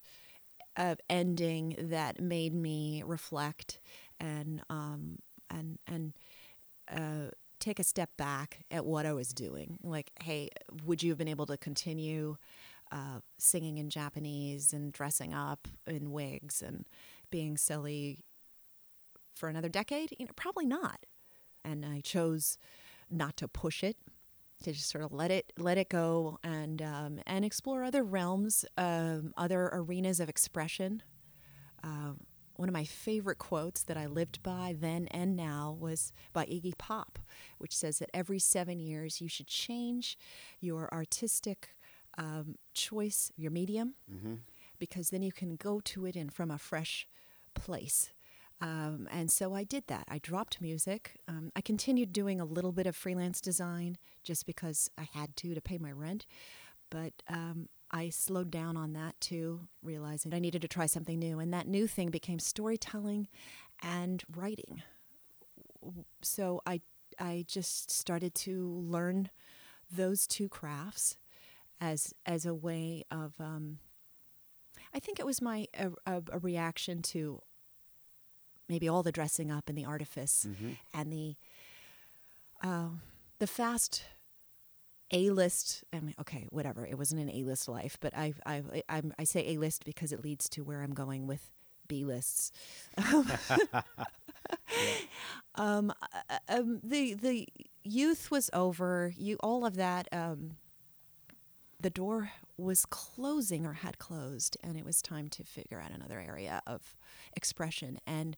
uh, 0.77 0.95
ending 1.09 1.75
that 1.77 2.19
made 2.19 2.53
me 2.53 3.03
reflect 3.05 3.79
and 4.19 4.61
um, 4.69 5.19
and 5.49 5.77
and 5.85 6.13
uh, 6.89 7.31
take 7.59 7.79
a 7.79 7.83
step 7.83 8.09
back 8.17 8.59
at 8.71 8.85
what 8.85 9.05
I 9.05 9.13
was 9.13 9.29
doing. 9.29 9.77
Like, 9.83 10.11
hey, 10.23 10.49
would 10.85 11.03
you 11.03 11.11
have 11.11 11.17
been 11.17 11.27
able 11.27 11.45
to 11.47 11.57
continue 11.57 12.37
uh, 12.91 13.19
singing 13.37 13.77
in 13.77 13.89
Japanese 13.89 14.71
and 14.71 14.93
dressing 14.93 15.33
up 15.33 15.67
in 15.85 16.11
wigs 16.11 16.61
and 16.61 16.85
being 17.29 17.57
silly 17.57 18.19
for 19.35 19.49
another 19.49 19.69
decade? 19.69 20.13
You 20.17 20.25
know, 20.25 20.31
probably 20.35 20.65
not. 20.65 21.05
And 21.65 21.85
I 21.85 21.99
chose 21.99 22.57
not 23.09 23.35
to 23.37 23.47
push 23.47 23.83
it, 23.83 23.97
to 24.63 24.71
just 24.71 24.89
sort 24.89 25.03
of 25.03 25.13
let 25.13 25.31
it 25.31 25.53
let 25.57 25.77
it 25.77 25.89
go 25.89 26.39
and 26.43 26.81
um, 26.81 27.19
and 27.25 27.45
explore 27.45 27.83
other 27.83 28.03
realms, 28.03 28.65
um, 28.77 29.33
other 29.37 29.69
arenas 29.71 30.19
of 30.19 30.29
expression. 30.29 31.03
Um, 31.83 32.21
one 32.55 32.67
of 32.67 32.73
my 32.73 32.85
favorite 32.85 33.37
quotes 33.37 33.83
that 33.83 33.97
I 33.97 34.07
lived 34.07 34.41
by 34.41 34.75
then 34.79 35.07
and 35.11 35.35
now 35.35 35.77
was 35.79 36.11
by 36.33 36.45
Iggy 36.45 36.75
Pop, 36.77 37.19
which 37.59 37.75
says 37.75 37.99
that 37.99 38.09
every 38.15 38.39
seven 38.39 38.79
years 38.79 39.21
you 39.21 39.27
should 39.29 39.45
change 39.45 40.17
your 40.59 40.91
artistic 40.91 41.69
um, 42.17 42.55
choice, 42.73 43.31
your 43.35 43.51
medium, 43.51 43.93
Mm-hmm. 44.11 44.35
because 44.79 45.11
then 45.11 45.21
you 45.21 45.31
can 45.31 45.55
go 45.55 45.79
to 45.81 46.07
it 46.07 46.15
in 46.15 46.29
from 46.29 46.49
a 46.49 46.57
fresh 46.57 47.07
place. 47.53 48.11
Um, 48.59 49.07
and 49.11 49.29
so 49.31 49.53
I 49.53 49.63
did 49.63 49.83
that. 49.87 50.05
I 50.07 50.17
dropped 50.17 50.61
music. 50.61 51.19
Um, 51.27 51.51
I 51.55 51.61
continued 51.61 52.11
doing 52.11 52.41
a 52.41 52.45
little 52.45 52.71
bit 52.71 52.87
of 52.87 52.95
freelance 52.95 53.39
design 53.39 53.97
just 54.23 54.45
because 54.45 54.89
I 54.97 55.07
had 55.13 55.35
to 55.37 55.53
to 55.53 55.61
pay 55.61 55.77
my 55.77 55.91
rent. 55.91 56.25
But 56.89 57.13
um, 57.29 57.69
I 57.91 58.09
slowed 58.09 58.49
down 58.49 58.75
on 58.75 58.93
that 58.93 59.19
too, 59.19 59.67
realizing 59.83 60.33
I 60.33 60.39
needed 60.39 60.61
to 60.63 60.67
try 60.67 60.87
something 60.87 61.19
new. 61.19 61.39
And 61.39 61.53
that 61.53 61.67
new 61.67 61.87
thing 61.87 62.09
became 62.09 62.39
storytelling 62.39 63.27
and 63.83 64.23
writing. 64.35 64.81
So 66.21 66.61
I, 66.65 66.81
I 67.19 67.45
just 67.47 67.91
started 67.91 68.33
to 68.35 68.67
learn 68.67 69.29
those 69.91 70.27
two 70.27 70.49
crafts 70.49 71.17
as 71.79 72.13
as 72.25 72.45
a 72.45 72.55
way 72.55 73.05
of. 73.11 73.33
Um, 73.39 73.79
I 74.93 74.99
think 74.99 75.19
it 75.19 75.25
was 75.25 75.41
my 75.41 75.67
a, 75.77 75.91
a, 76.05 76.23
a 76.33 76.39
reaction 76.39 77.01
to 77.03 77.41
maybe 78.69 78.87
all 78.87 79.03
the 79.03 79.11
dressing 79.11 79.51
up 79.51 79.69
and 79.69 79.77
the 79.77 79.85
artifice 79.85 80.47
Mm-hmm. 80.49 80.71
and 80.93 81.11
the 81.11 81.35
uh, 82.63 82.89
the 83.39 83.47
fast 83.47 84.03
A 85.11 85.29
list. 85.29 85.83
I 85.93 85.99
mean, 85.99 86.15
okay, 86.19 86.47
whatever. 86.49 86.85
It 86.85 86.97
wasn't 86.97 87.21
an 87.21 87.29
A 87.29 87.43
list 87.43 87.67
life, 87.67 87.97
but 87.99 88.15
I 88.15 88.33
I 88.45 88.63
I, 88.89 89.01
I 89.19 89.23
say 89.23 89.53
A 89.53 89.57
list 89.57 89.85
because 89.85 90.11
it 90.11 90.23
leads 90.23 90.49
to 90.49 90.63
where 90.63 90.81
I'm 90.81 90.93
going 90.93 91.27
with 91.27 91.51
B 91.87 92.03
lists. 92.03 92.51
um, 95.55 95.93
uh, 96.29 96.37
um, 96.49 96.79
the 96.83 97.13
the 97.13 97.47
youth 97.83 98.31
was 98.31 98.49
over. 98.53 99.13
You 99.17 99.37
all 99.41 99.65
of 99.65 99.75
that. 99.75 100.07
Um, 100.11 100.57
the 101.79 101.89
door 101.89 102.31
was 102.57 102.85
closing 102.85 103.65
or 103.65 103.73
had 103.73 103.99
closed, 103.99 104.57
and 104.63 104.77
it 104.77 104.85
was 104.85 105.01
time 105.01 105.27
to 105.29 105.43
figure 105.43 105.79
out 105.79 105.91
another 105.91 106.19
area 106.19 106.61
of 106.65 106.95
expression 107.35 107.99
and 108.07 108.35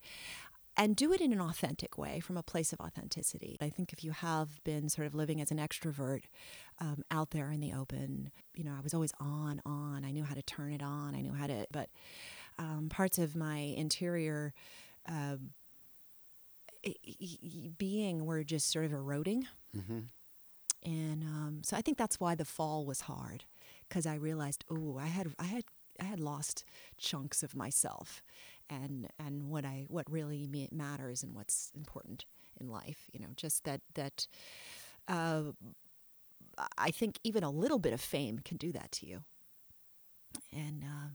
and 0.77 0.95
do 0.95 1.11
it 1.11 1.19
in 1.19 1.33
an 1.33 1.41
authentic 1.41 1.97
way 1.97 2.21
from 2.21 2.37
a 2.37 2.43
place 2.43 2.71
of 2.71 2.79
authenticity. 2.79 3.57
I 3.59 3.69
think 3.69 3.91
if 3.91 4.01
you 4.01 4.11
have 4.11 4.63
been 4.63 4.87
sort 4.87 5.07
of 5.07 5.13
living 5.13 5.41
as 5.41 5.51
an 5.51 5.57
extrovert 5.57 6.21
um, 6.79 7.03
out 7.11 7.31
there 7.31 7.51
in 7.51 7.59
the 7.59 7.73
open, 7.73 8.31
you 8.55 8.63
know, 8.63 8.71
I 8.77 8.81
was 8.81 8.93
always 8.93 9.11
on, 9.19 9.61
on. 9.65 10.05
I 10.05 10.11
knew 10.11 10.23
how 10.23 10.35
to 10.35 10.41
turn 10.41 10.71
it 10.71 10.81
on. 10.81 11.15
I 11.15 11.21
knew 11.21 11.33
how 11.33 11.47
to, 11.47 11.67
but 11.71 11.89
um, 12.57 12.87
parts 12.89 13.17
of 13.17 13.35
my 13.35 13.57
interior 13.57 14.53
um, 15.05 15.49
being 17.77 18.25
were 18.25 18.43
just 18.45 18.71
sort 18.71 18.85
of 18.85 18.93
eroding. 18.93 19.47
Mm-hmm. 19.75 19.99
And 20.83 21.23
um, 21.23 21.61
so 21.63 21.75
I 21.75 21.81
think 21.81 21.97
that's 21.97 22.19
why 22.19 22.35
the 22.35 22.45
fall 22.45 22.85
was 22.85 23.01
hard, 23.01 23.45
because 23.87 24.05
I 24.05 24.15
realized, 24.15 24.63
oh, 24.69 24.97
I 24.97 25.07
had, 25.07 25.27
I 25.37 25.45
had, 25.45 25.63
I 25.99 26.05
had 26.05 26.19
lost 26.19 26.63
chunks 26.97 27.43
of 27.43 27.55
myself, 27.55 28.23
and 28.69 29.07
and 29.17 29.49
what 29.49 29.65
I, 29.65 29.85
what 29.89 30.09
really 30.09 30.47
matters 30.71 31.23
and 31.23 31.35
what's 31.35 31.71
important 31.75 32.25
in 32.59 32.69
life. 32.69 33.09
You 33.11 33.19
know, 33.19 33.33
just 33.35 33.63
that 33.63 33.81
that. 33.95 34.27
Uh, 35.07 35.51
I 36.77 36.91
think 36.91 37.19
even 37.23 37.43
a 37.43 37.49
little 37.49 37.79
bit 37.79 37.93
of 37.93 38.01
fame 38.01 38.39
can 38.39 38.57
do 38.57 38.73
that 38.73 38.91
to 38.91 39.05
you. 39.05 39.23
And 40.51 40.83
uh, 40.83 41.09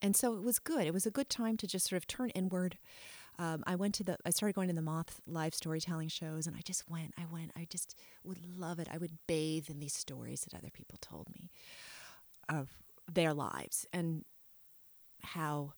and 0.00 0.16
so 0.16 0.34
it 0.34 0.42
was 0.42 0.58
good. 0.58 0.86
It 0.86 0.94
was 0.94 1.06
a 1.06 1.10
good 1.10 1.28
time 1.28 1.56
to 1.58 1.66
just 1.66 1.88
sort 1.88 1.98
of 1.98 2.06
turn 2.06 2.30
inward. 2.30 2.78
Um, 3.38 3.62
I 3.66 3.74
went 3.76 3.94
to 3.96 4.04
the. 4.04 4.16
I 4.24 4.30
started 4.30 4.54
going 4.54 4.68
to 4.68 4.74
the 4.74 4.82
Moth 4.82 5.20
live 5.26 5.54
storytelling 5.54 6.08
shows, 6.08 6.46
and 6.46 6.56
I 6.56 6.60
just 6.64 6.88
went. 6.88 7.12
I 7.18 7.26
went. 7.30 7.52
I 7.56 7.66
just 7.68 7.94
would 8.24 8.38
love 8.46 8.78
it. 8.78 8.88
I 8.90 8.98
would 8.98 9.18
bathe 9.26 9.68
in 9.68 9.78
these 9.78 9.94
stories 9.94 10.42
that 10.42 10.56
other 10.56 10.70
people 10.72 10.98
told 11.00 11.28
me 11.32 11.50
of 12.48 12.70
their 13.12 13.34
lives 13.34 13.86
and 13.92 14.24
how 15.22 15.74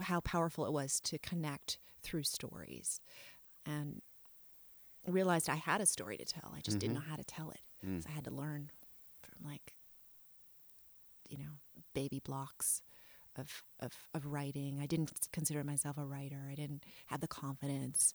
how 0.00 0.20
powerful 0.20 0.66
it 0.66 0.72
was 0.72 1.00
to 1.00 1.18
connect 1.18 1.78
through 2.02 2.22
stories, 2.22 3.00
and 3.66 4.00
realized 5.06 5.48
I 5.48 5.56
had 5.56 5.80
a 5.80 5.86
story 5.86 6.16
to 6.16 6.24
tell. 6.24 6.52
I 6.56 6.60
just 6.60 6.78
didn't 6.78 6.94
know 6.94 7.02
how 7.08 7.16
to 7.16 7.24
tell 7.24 7.50
it. 7.50 7.60
Mm. 7.86 8.02
So 8.02 8.08
I 8.10 8.12
had 8.12 8.24
to 8.24 8.30
learn 8.30 8.70
from 9.22 9.48
like, 9.48 9.74
you 11.28 11.38
know, 11.38 11.58
baby 11.94 12.20
blocks 12.22 12.82
of, 13.38 13.62
of, 13.80 13.92
of 14.14 14.26
writing. 14.26 14.80
I 14.80 14.86
didn't 14.86 15.12
consider 15.32 15.64
myself 15.64 15.96
a 15.98 16.04
writer. 16.04 16.48
I 16.50 16.54
didn't 16.54 16.84
have 17.06 17.20
the 17.20 17.28
confidence. 17.28 18.14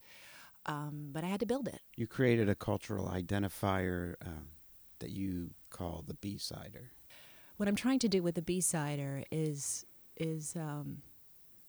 um, 0.66 1.10
but 1.12 1.24
I 1.24 1.28
had 1.28 1.40
to 1.42 1.46
build 1.46 1.68
it. 1.68 1.82
You 1.96 2.08
created 2.08 2.48
a 2.50 2.56
cultural 2.56 3.08
identifier 3.08 4.16
um, 4.26 4.48
that 5.00 5.10
you 5.10 5.52
call 5.70 6.04
the 6.08 6.14
B-sider. 6.14 6.92
What 7.58 7.68
I'm 7.68 7.76
trying 7.76 8.00
to 8.00 8.10
do 8.10 8.24
with 8.24 8.36
the 8.36 8.42
B-sider 8.42 9.24
is 9.32 9.86
is 10.18 10.56
um, 10.56 11.02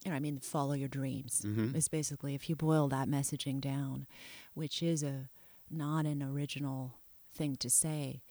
you 0.03 0.11
know, 0.11 0.17
I 0.17 0.19
mean, 0.19 0.39
follow 0.39 0.73
your 0.73 0.87
dreams. 0.87 1.41
Mhm. 1.45 1.75
Is 1.75 1.87
basically 1.87 2.35
if 2.35 2.47
you 2.49 2.55
boil 2.55 2.87
that 2.89 3.07
messaging 3.07 3.59
down, 3.59 4.05
which 4.53 4.81
is 4.83 5.03
a 5.03 5.29
not 5.69 6.05
an 6.05 6.21
original 6.23 6.93
thing 7.33 7.55
to 7.57 7.69
say. 7.69 8.21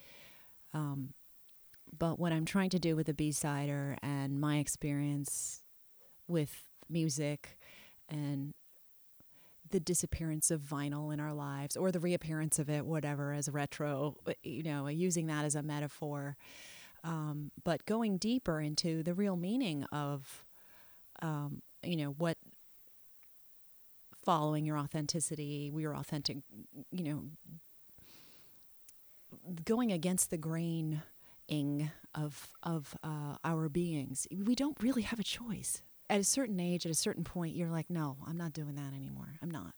Um, 0.72 1.14
but 1.98 2.18
what 2.18 2.33
I'm 2.33 2.44
trying 2.44 2.70
to 2.70 2.78
do 2.78 2.96
with 2.96 3.07
the 3.07 3.14
B-sider 3.14 3.96
and 4.02 4.40
my 4.40 4.59
experience 4.59 5.62
with 6.28 6.64
music 6.88 7.59
and 8.09 8.54
the 9.70 9.80
disappearance 9.80 10.50
of 10.50 10.61
vinyl 10.61 11.12
in 11.12 11.20
our 11.20 11.33
lives 11.33 11.76
or 11.76 11.90
the 11.90 12.00
reappearance 12.00 12.59
of 12.59 12.68
it, 12.70 12.87
whatever, 12.87 13.33
as 13.33 13.48
retro, 13.48 14.16
you 14.42 14.62
know, 14.62 14.87
using 14.87 15.26
that 15.26 15.44
as 15.44 15.54
a 15.54 15.62
metaphor. 15.62 16.37
Um, 17.02 17.50
but 17.64 17.85
going 17.85 18.18
deeper 18.18 18.61
into 18.61 19.02
the 19.02 19.14
real 19.14 19.37
meaning 19.37 19.85
of, 19.85 20.44
um, 21.20 21.61
you 21.83 21.96
know, 21.96 22.11
what 22.11 22.38
following 24.24 24.64
your 24.64 24.78
authenticity, 24.78 25.70
your 25.76 25.94
authentic, 25.94 26.38
you 26.90 27.04
know, 27.04 27.24
going 29.64 29.92
against 29.92 30.30
the 30.30 30.38
grain 30.38 31.02
of 32.14 32.52
of 32.62 32.96
uh, 33.02 33.37
our 33.44 33.68
beings. 33.68 34.26
We 34.30 34.54
don't 34.54 34.80
really 34.83 35.02
have 35.02 35.18
a 35.18 35.24
choice. 35.24 35.83
At 36.11 36.20
a 36.20 36.24
certain 36.24 36.61
age, 36.61 36.85
at 36.85 36.92
a 36.92 36.94
certain 36.94 37.24
point, 37.24 37.57
you're 37.57 37.70
like, 37.70 37.88
no, 37.88 38.18
I'm 38.26 38.37
not 38.37 38.52
doing 38.52 38.74
that 38.74 38.92
anymore. 38.94 39.37
I'm 39.42 39.50
not. 39.50 39.72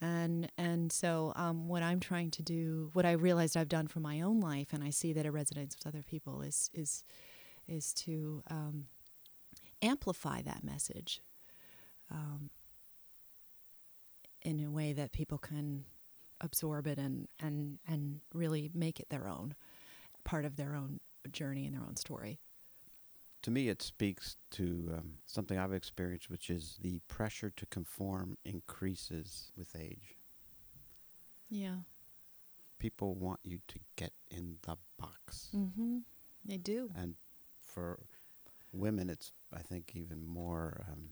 And 0.00 0.50
and 0.58 0.92
so 0.92 1.32
um, 1.36 1.68
what 1.68 1.82
I'm 1.82 2.00
trying 2.00 2.30
to 2.32 2.42
do, 2.42 2.90
what 2.92 3.06
I 3.06 3.12
realized 3.12 3.56
I've 3.56 3.68
done 3.68 3.86
for 3.86 4.00
my 4.00 4.20
own 4.20 4.40
life, 4.40 4.72
and 4.72 4.84
I 4.84 4.90
see 4.90 5.12
that 5.14 5.24
it 5.24 5.32
resonates 5.32 5.76
with 5.76 5.86
other 5.86 6.02
people, 6.02 6.42
is 6.42 6.70
is 6.74 7.02
is 7.66 7.94
to 7.94 8.42
um, 8.50 8.86
amplify 9.82 10.42
that 10.42 10.62
message 10.62 11.22
um, 12.10 12.50
in 14.42 14.62
a 14.62 14.70
way 14.70 14.92
that 14.92 15.12
people 15.12 15.38
can 15.38 15.84
absorb 16.42 16.86
it 16.86 16.98
and 16.98 17.26
and 17.40 17.78
and 17.88 18.20
really 18.34 18.70
make 18.74 19.00
it 19.00 19.08
their 19.08 19.26
own 19.26 19.54
part 20.26 20.44
of 20.44 20.56
their 20.56 20.74
own 20.74 20.98
journey 21.32 21.64
and 21.64 21.74
their 21.74 21.82
own 21.82 21.96
story. 21.96 22.38
To 23.42 23.50
me, 23.50 23.68
it 23.68 23.80
speaks 23.80 24.36
to 24.52 24.90
um, 24.98 25.12
something 25.24 25.56
I've 25.56 25.72
experienced, 25.72 26.28
which 26.28 26.50
is 26.50 26.78
the 26.82 27.00
pressure 27.06 27.50
to 27.50 27.66
conform 27.66 28.36
increases 28.44 29.52
with 29.56 29.74
age. 29.78 30.18
Yeah. 31.48 31.76
People 32.78 33.14
want 33.14 33.38
you 33.44 33.60
to 33.68 33.78
get 33.94 34.12
in 34.30 34.56
the 34.62 34.76
box. 34.98 35.48
Mm-hmm. 35.56 35.98
They 36.44 36.56
do. 36.56 36.90
And 36.96 37.14
for 37.62 38.00
women, 38.72 39.08
it's, 39.08 39.32
I 39.54 39.60
think, 39.60 39.92
even 39.94 40.26
more 40.26 40.84
um, 40.90 41.10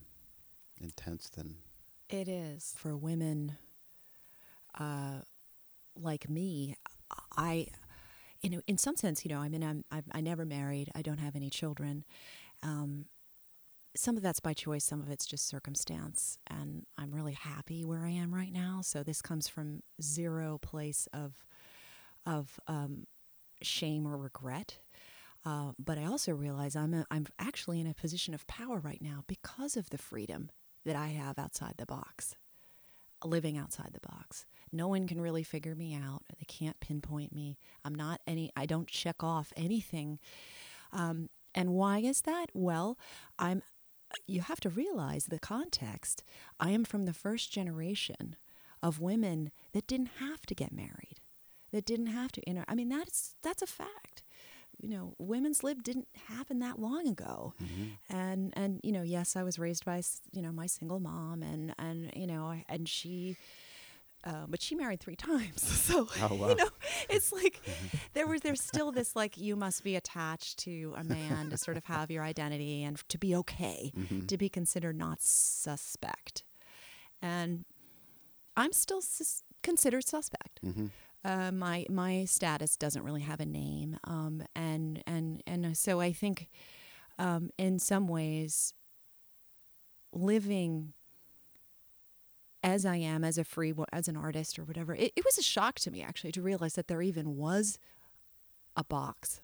intense 0.80 1.30
than. 1.30 1.54
It 2.08 2.26
is. 2.28 2.74
For 2.76 2.96
women 2.96 3.56
uh, 4.78 5.20
like 5.94 6.28
me, 6.28 6.74
I 7.36 7.68
in 8.44 8.62
in 8.66 8.78
some 8.78 8.96
sense, 8.96 9.24
you 9.24 9.30
know, 9.30 9.40
I 9.40 9.48
mean, 9.48 9.64
I'm 9.64 9.84
I, 9.90 10.02
I 10.12 10.20
never 10.20 10.44
married. 10.44 10.90
I 10.94 11.02
don't 11.02 11.18
have 11.18 11.34
any 11.34 11.50
children. 11.50 12.04
Um, 12.62 13.06
some 13.96 14.16
of 14.16 14.22
that's 14.22 14.40
by 14.40 14.52
choice. 14.52 14.84
Some 14.84 15.00
of 15.00 15.08
it's 15.08 15.26
just 15.26 15.48
circumstance, 15.48 16.38
and 16.48 16.84
I'm 16.98 17.12
really 17.12 17.32
happy 17.32 17.84
where 17.84 18.04
I 18.04 18.10
am 18.10 18.34
right 18.34 18.52
now. 18.52 18.80
So 18.82 19.02
this 19.02 19.22
comes 19.22 19.48
from 19.48 19.82
zero 20.02 20.58
place 20.58 21.08
of 21.12 21.44
of 22.26 22.60
um, 22.68 23.06
shame 23.62 24.06
or 24.06 24.16
regret. 24.18 24.78
Uh, 25.46 25.72
but 25.78 25.98
I 25.98 26.06
also 26.06 26.32
realize 26.32 26.74
I'm 26.74 26.94
a, 26.94 27.06
I'm 27.10 27.26
actually 27.38 27.78
in 27.78 27.86
a 27.86 27.94
position 27.94 28.32
of 28.32 28.46
power 28.46 28.78
right 28.78 29.02
now 29.02 29.24
because 29.26 29.76
of 29.76 29.90
the 29.90 29.98
freedom 29.98 30.50
that 30.86 30.96
I 30.96 31.08
have 31.08 31.38
outside 31.38 31.74
the 31.76 31.84
box, 31.86 32.34
living 33.22 33.58
outside 33.58 33.90
the 33.92 34.06
box. 34.06 34.46
No 34.74 34.88
one 34.88 35.06
can 35.06 35.20
really 35.20 35.42
figure 35.42 35.74
me 35.74 35.94
out. 35.94 36.22
They 36.38 36.44
can't 36.46 36.80
pinpoint 36.80 37.34
me. 37.34 37.58
I'm 37.84 37.94
not 37.94 38.20
any, 38.26 38.50
I 38.56 38.66
don't 38.66 38.88
check 38.88 39.22
off 39.22 39.52
anything. 39.56 40.18
Um, 40.92 41.30
and 41.54 41.70
why 41.70 41.98
is 41.98 42.22
that? 42.22 42.46
Well, 42.52 42.98
I'm, 43.38 43.62
you 44.26 44.40
have 44.40 44.60
to 44.60 44.68
realize 44.68 45.26
the 45.26 45.38
context. 45.38 46.24
I 46.58 46.70
am 46.70 46.84
from 46.84 47.04
the 47.04 47.12
first 47.12 47.52
generation 47.52 48.36
of 48.82 49.00
women 49.00 49.50
that 49.72 49.86
didn't 49.86 50.10
have 50.18 50.42
to 50.46 50.54
get 50.54 50.72
married, 50.72 51.20
that 51.72 51.86
didn't 51.86 52.08
have 52.08 52.32
to 52.32 52.42
enter. 52.48 52.64
I 52.68 52.74
mean, 52.74 52.88
that's, 52.88 53.36
that's 53.42 53.62
a 53.62 53.66
fact 53.66 54.24
you 54.80 54.88
know, 54.88 55.14
women's 55.18 55.62
lib 55.62 55.82
didn't 55.82 56.08
happen 56.28 56.58
that 56.58 56.78
long 56.78 57.06
ago. 57.06 57.54
Mm-hmm. 57.62 58.16
And 58.16 58.52
and 58.56 58.80
you 58.82 58.92
know, 58.92 59.02
yes, 59.02 59.36
I 59.36 59.42
was 59.42 59.58
raised 59.58 59.84
by 59.84 60.02
you 60.32 60.42
know 60.42 60.52
my 60.52 60.66
single 60.66 61.00
mom, 61.00 61.42
and 61.42 61.74
and 61.78 62.10
you 62.14 62.26
know, 62.26 62.54
and 62.68 62.88
she. 62.88 63.36
Uh, 64.26 64.46
but 64.48 64.62
she 64.62 64.74
married 64.74 65.00
three 65.00 65.16
times, 65.16 65.62
so 65.86 66.08
Oh, 66.22 66.34
wow. 66.34 66.48
you 66.48 66.54
know 66.56 66.68
it's 67.10 67.30
like 67.32 67.60
there 68.14 68.26
was 68.26 68.40
there's 68.40 68.62
still 68.62 68.90
this 68.90 69.14
like 69.14 69.36
you 69.36 69.54
must 69.56 69.84
be 69.84 69.96
attached 69.96 70.58
to 70.60 70.94
a 70.96 71.04
man 71.04 71.50
to 71.50 71.58
sort 71.58 71.76
of 71.76 71.84
have 71.84 72.10
your 72.10 72.22
identity 72.24 72.82
and 72.84 72.96
to 73.08 73.18
be 73.18 73.34
okay, 73.36 73.92
Mm-hmm. 73.96 74.26
to 74.26 74.36
be 74.38 74.48
considered 74.48 74.96
not 74.96 75.18
suspect, 75.20 76.42
and 77.20 77.64
I'm 78.56 78.72
still 78.72 79.02
sus- 79.02 79.42
considered 79.62 80.06
suspect 80.06 80.60
Mm-hmm. 80.64 80.86
uh, 81.24 81.50
my 81.52 81.84
my 81.90 82.24
status 82.24 82.76
doesn't 82.78 83.02
really 83.02 83.22
have 83.22 83.40
a 83.40 83.46
name, 83.46 83.98
um, 84.04 84.42
and 84.56 85.02
and 85.06 85.42
and 85.46 85.76
so 85.76 86.00
I 86.00 86.12
think, 86.12 86.48
um, 87.18 87.50
in 87.58 87.78
some 87.78 88.08
ways, 88.08 88.72
living 90.12 90.92
as 92.64 92.84
I 92.84 92.96
am 92.96 93.22
as 93.22 93.38
a 93.38 93.44
free 93.44 93.72
as 93.92 94.08
an 94.08 94.16
artist 94.16 94.58
or 94.58 94.64
whatever, 94.64 94.94
it, 94.94 95.12
it 95.14 95.24
was 95.24 95.38
a 95.38 95.42
shock 95.42 95.76
to 95.80 95.90
me 95.90 96.02
actually 96.02 96.32
to 96.32 96.42
realize 96.42 96.74
that 96.74 96.88
there 96.88 97.02
even 97.02 97.36
was 97.36 97.78
a 98.76 98.82
box. 98.82 99.42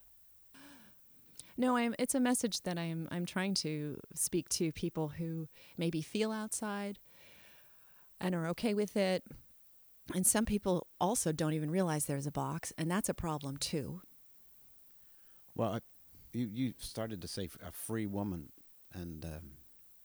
No, 1.56 1.76
I'm, 1.76 1.94
it's 1.98 2.14
a 2.14 2.20
message 2.20 2.62
that 2.62 2.78
I'm 2.78 3.06
I'm 3.10 3.26
trying 3.26 3.54
to 3.54 3.98
speak 4.14 4.48
to 4.50 4.72
people 4.72 5.08
who 5.08 5.48
maybe 5.76 6.00
feel 6.00 6.32
outside 6.32 6.98
and 8.20 8.34
are 8.34 8.48
okay 8.48 8.74
with 8.74 8.96
it 8.96 9.22
and 10.14 10.26
some 10.26 10.44
people 10.44 10.86
also 11.00 11.30
don't 11.32 11.52
even 11.52 11.70
realize 11.70 12.06
there's 12.06 12.26
a 12.26 12.32
box, 12.32 12.72
and 12.76 12.90
that's 12.90 13.08
a 13.08 13.14
problem 13.14 13.56
too. 13.56 14.02
Well, 15.54 15.74
I, 15.74 15.80
you 16.32 16.48
you 16.52 16.74
started 16.78 17.22
to 17.22 17.28
say 17.28 17.48
a 17.64 17.70
free 17.70 18.06
woman, 18.06 18.50
and 18.92 19.24
um, 19.24 19.50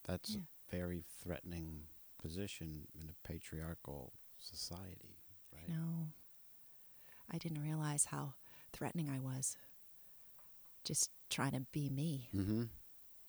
that's 0.04 0.32
Yeah. 0.32 0.41
a 0.41 0.75
very 0.75 1.04
threatening 1.23 1.88
position 2.25 2.88
in 2.99 3.07
a 3.09 3.27
patriarchal 3.27 4.13
society, 4.39 5.17
right? 5.53 5.69
No, 5.69 6.09
I 7.31 7.38
didn't 7.38 7.61
realize 7.61 8.05
how 8.05 8.33
threatening 8.73 9.09
I 9.09 9.19
was. 9.19 9.55
Just 10.83 11.09
trying 11.29 11.51
to 11.53 11.61
be 11.71 11.89
me, 11.89 12.29
Mm-hmm. 12.35 12.63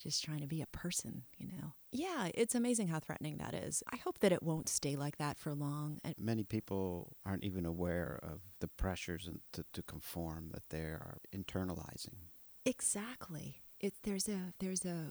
just 0.02 0.22
trying 0.24 0.40
to 0.40 0.46
be 0.46 0.60
a 0.62 0.66
person, 0.66 1.24
you 1.38 1.46
know. 1.46 1.72
Yeah, 1.92 2.28
it's 2.34 2.54
amazing 2.54 2.88
how 2.88 3.00
threatening 3.00 3.38
that 3.38 3.54
is. 3.54 3.82
I 3.92 3.96
hope 3.96 4.18
that 4.20 4.32
it 4.32 4.42
won't 4.42 4.68
stay 4.68 4.96
like 4.96 5.16
that 5.18 5.38
for 5.38 5.54
long. 5.54 5.98
And 6.04 6.14
Many 6.18 6.44
people 6.44 7.16
aren't 7.24 7.44
even 7.44 7.64
aware 7.66 8.18
of 8.22 8.40
the 8.60 8.68
pressures 8.68 9.26
and 9.26 9.40
to, 9.52 9.64
to 9.72 9.82
conform 9.82 10.50
that 10.52 10.68
they 10.70 10.82
are 10.84 11.18
internalizing. 11.34 12.28
exactly, 12.64 13.62
it 13.80 13.94
there's 14.02 14.28
a 14.28 14.52
there's 14.58 14.84
a 14.84 15.10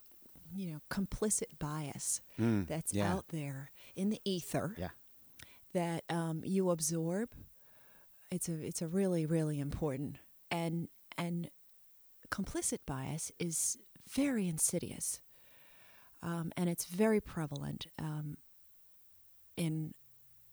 you 0.56 0.72
know 0.72 0.80
complicit 0.90 1.58
bias 1.60 2.22
Mm, 2.40 2.68
that's 2.68 2.94
yeah. 2.94 3.12
out 3.14 3.26
there 3.30 3.72
in 3.96 4.10
the 4.10 4.22
ether. 4.26 4.74
Yeah. 4.78 4.90
that 5.74 6.04
um, 6.10 6.42
you 6.46 6.70
absorb. 6.70 7.30
It's 8.32 8.48
a 8.50 8.54
it's 8.66 8.82
a 8.82 8.88
really 8.88 9.26
really 9.26 9.60
important 9.60 10.18
and 10.50 10.88
and 11.18 11.50
complicit 12.30 12.80
bias 12.86 13.32
is 13.40 13.78
very 14.10 14.48
insidious, 14.48 15.22
um, 16.24 16.52
and 16.58 16.70
it's 16.70 16.86
very 16.86 17.22
prevalent 17.22 17.88
um, 18.00 18.38
in 19.58 19.94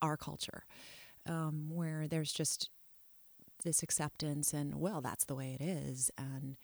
our 0.01 0.17
culture, 0.17 0.65
um, 1.27 1.69
where 1.71 2.07
there's 2.09 2.33
just 2.33 2.69
this 3.65 3.83
acceptance 3.83 4.53
and 4.53 4.75
well 4.81 5.01
that's 5.01 5.25
the 5.27 5.35
way 5.37 5.57
it 5.59 5.63
is 5.63 6.11
and 6.19 6.57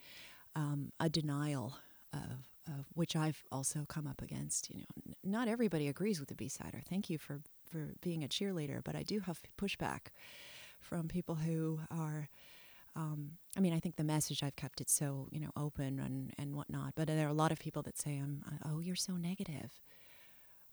um, 0.55 0.91
a 0.99 1.07
denial 1.09 1.77
of, 2.13 2.48
of 2.77 2.85
which 2.93 3.15
I've 3.15 3.43
also 3.51 3.85
come 3.87 4.07
up 4.07 4.21
against. 4.21 4.69
You 4.69 4.79
know, 4.79 4.85
n- 5.07 5.15
not 5.23 5.47
everybody 5.47 5.87
agrees 5.87 6.19
with 6.19 6.29
the 6.29 6.35
B-sider. 6.35 6.81
Thank 6.89 7.09
you 7.09 7.17
for 7.17 7.41
for 7.69 7.93
being 8.01 8.23
a 8.23 8.27
cheerleader, 8.27 8.83
but 8.83 8.95
I 8.95 9.03
do 9.03 9.19
have 9.21 9.39
pushback 9.57 10.07
from 10.79 11.07
people 11.07 11.35
who 11.35 11.79
are. 11.91 12.29
Um, 12.95 13.37
I 13.55 13.59
mean, 13.59 13.73
I 13.73 13.79
think 13.79 13.95
the 13.97 14.03
message 14.03 14.41
I've 14.43 14.55
kept 14.55 14.81
it 14.81 14.89
so 14.89 15.27
you 15.31 15.39
know 15.39 15.51
open 15.55 15.99
and 15.99 16.33
and 16.37 16.55
whatnot, 16.55 16.93
but 16.95 17.07
there 17.07 17.27
are 17.27 17.29
a 17.29 17.33
lot 17.33 17.51
of 17.51 17.59
people 17.59 17.83
that 17.83 17.97
say, 17.97 18.17
"I'm 18.17 18.43
oh, 18.65 18.79
you're 18.79 18.95
so 18.95 19.13
negative." 19.13 19.79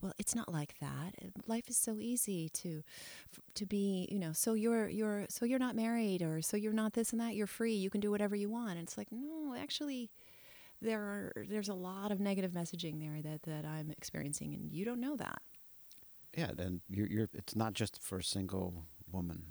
well, 0.01 0.13
it's 0.19 0.35
not 0.35 0.53
like 0.53 0.75
that. 0.81 1.15
Uh, 1.23 1.29
Life 1.47 1.69
is 1.69 1.77
so 1.77 1.99
easy 2.01 2.49
to 2.51 2.83
to 3.55 3.67
be, 3.67 4.09
you 4.11 4.19
know, 4.19 4.33
so 4.33 4.55
you're 4.55 4.89
you're 4.89 5.27
so 5.29 5.45
you're 5.47 5.59
not 5.59 5.75
married 5.75 6.23
or 6.23 6.43
so 6.43 6.57
you're 6.57 6.73
not 6.73 6.93
this 6.93 7.13
and 7.13 7.21
that. 7.21 7.35
You're 7.35 7.47
free. 7.47 7.75
You 7.75 7.91
can 7.91 8.01
do 8.01 8.11
whatever 8.11 8.37
you 8.37 8.49
want. 8.49 8.73
And 8.73 8.81
it's 8.81 8.99
like, 8.99 9.09
no, 9.11 9.55
actually 9.59 10.11
there 10.83 11.01
are 11.03 11.33
there's 11.49 11.69
a 11.69 11.75
lot 11.75 12.13
of 12.13 12.21
negative 12.21 12.53
messaging 12.53 12.99
there 13.01 13.23
that 13.23 13.43
that 13.43 13.65
I'm 13.65 13.91
experiencing 13.91 14.55
and 14.55 14.71
you 14.73 14.85
don't 14.85 15.01
know 15.01 15.17
that. 15.17 15.41
Yeah, 16.37 16.51
and 16.59 16.81
you're, 16.91 17.07
you're 17.07 17.29
it's 17.33 17.57
not 17.57 17.73
just 17.75 18.03
for 18.03 18.19
a 18.19 18.23
single 18.25 18.85
woman, 19.11 19.43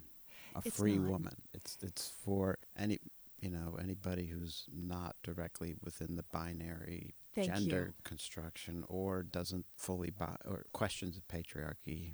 a 0.55 0.61
It's 0.65 0.77
free 0.77 0.97
not. 0.97 1.09
woman. 1.09 1.35
It's 1.53 1.77
it's 1.81 2.09
for 2.23 2.57
any 2.77 2.99
you 3.41 3.49
know 3.49 3.77
anybody 3.81 4.27
who's 4.27 4.65
not 4.71 5.15
directly 5.23 5.75
within 5.83 6.15
the 6.15 6.23
binary 6.31 7.15
Thank 7.33 7.47
gender 7.53 7.85
you. 7.87 7.93
construction 8.03 8.83
or 8.87 9.23
doesn't 9.23 9.65
fully 9.75 10.11
buy 10.11 10.35
or 10.45 10.65
questions 10.73 11.15
the 11.15 11.21
patriarchy. 11.37 12.13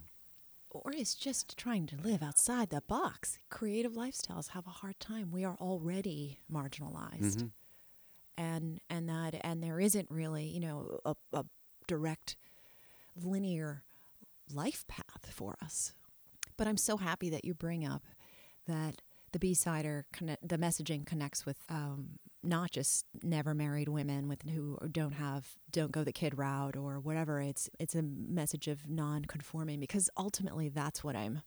Or 0.74 0.94
is 0.94 1.16
just 1.16 1.58
trying 1.58 1.86
to 1.88 1.98
live 1.98 2.24
outside 2.24 2.70
the 2.70 2.80
box. 2.88 3.38
Creative 3.50 3.92
lifestyles 3.92 4.48
have 4.52 4.66
a 4.68 4.70
hard 4.70 5.02
time. 5.02 5.30
We 5.30 5.44
are 5.44 5.58
already 5.60 6.40
marginalized. 6.50 7.36
Mhm. 7.36 7.52
And 8.42 8.80
and 8.90 9.08
that 9.10 9.36
and 9.42 9.64
there 9.64 9.80
isn't 9.80 10.08
really 10.10 10.46
you 10.46 10.60
know 10.60 11.00
a, 11.06 11.16
a 11.34 11.44
direct 11.88 12.36
linear 13.16 13.84
life 14.54 14.86
path 14.88 15.32
for 15.32 15.58
us. 15.62 15.94
But 16.58 16.68
i'm 16.68 16.78
so 16.78 16.98
happy 16.98 17.30
that 17.30 17.46
you 17.46 17.54
bring 17.54 17.86
up 17.86 18.04
that 18.68 19.02
the 19.32 19.40
b-sider 19.40 20.06
conne- 20.12 20.38
the 20.44 20.58
messaging 20.58 21.06
connects 21.06 21.46
with 21.46 21.58
um, 21.70 22.20
not 22.44 22.72
just 22.72 23.06
never 23.24 23.54
married 23.54 23.88
women 23.88 24.28
with 24.28 24.42
who 24.50 24.78
don't 24.92 25.14
have 25.14 25.48
don't 25.72 25.92
go 25.92 26.04
the 26.04 26.12
kid 26.12 26.38
route 26.38 26.76
or 26.76 27.00
whatever. 27.00 27.40
It's 27.40 27.70
it's 27.80 27.96
a 27.96 28.02
message 28.02 28.68
of 28.68 28.90
non-conforming 28.90 29.80
because 29.80 30.10
ultimately 30.18 30.70
that's 30.70 31.04
what 31.04 31.16
i'm 31.16 31.42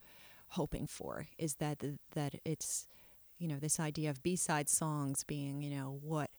hoping 0.48 0.87
for 0.87 1.26
is 1.38 1.57
that 1.57 1.83
that 2.14 2.35
it's 2.44 2.87
you 3.38 3.48
know 3.48 3.59
this 3.59 3.80
idea 3.80 4.11
of 4.11 4.22
b-side 4.22 4.68
songs 4.68 5.24
being 5.24 5.61
you 5.62 5.70
know 5.70 5.98
what 6.02 6.30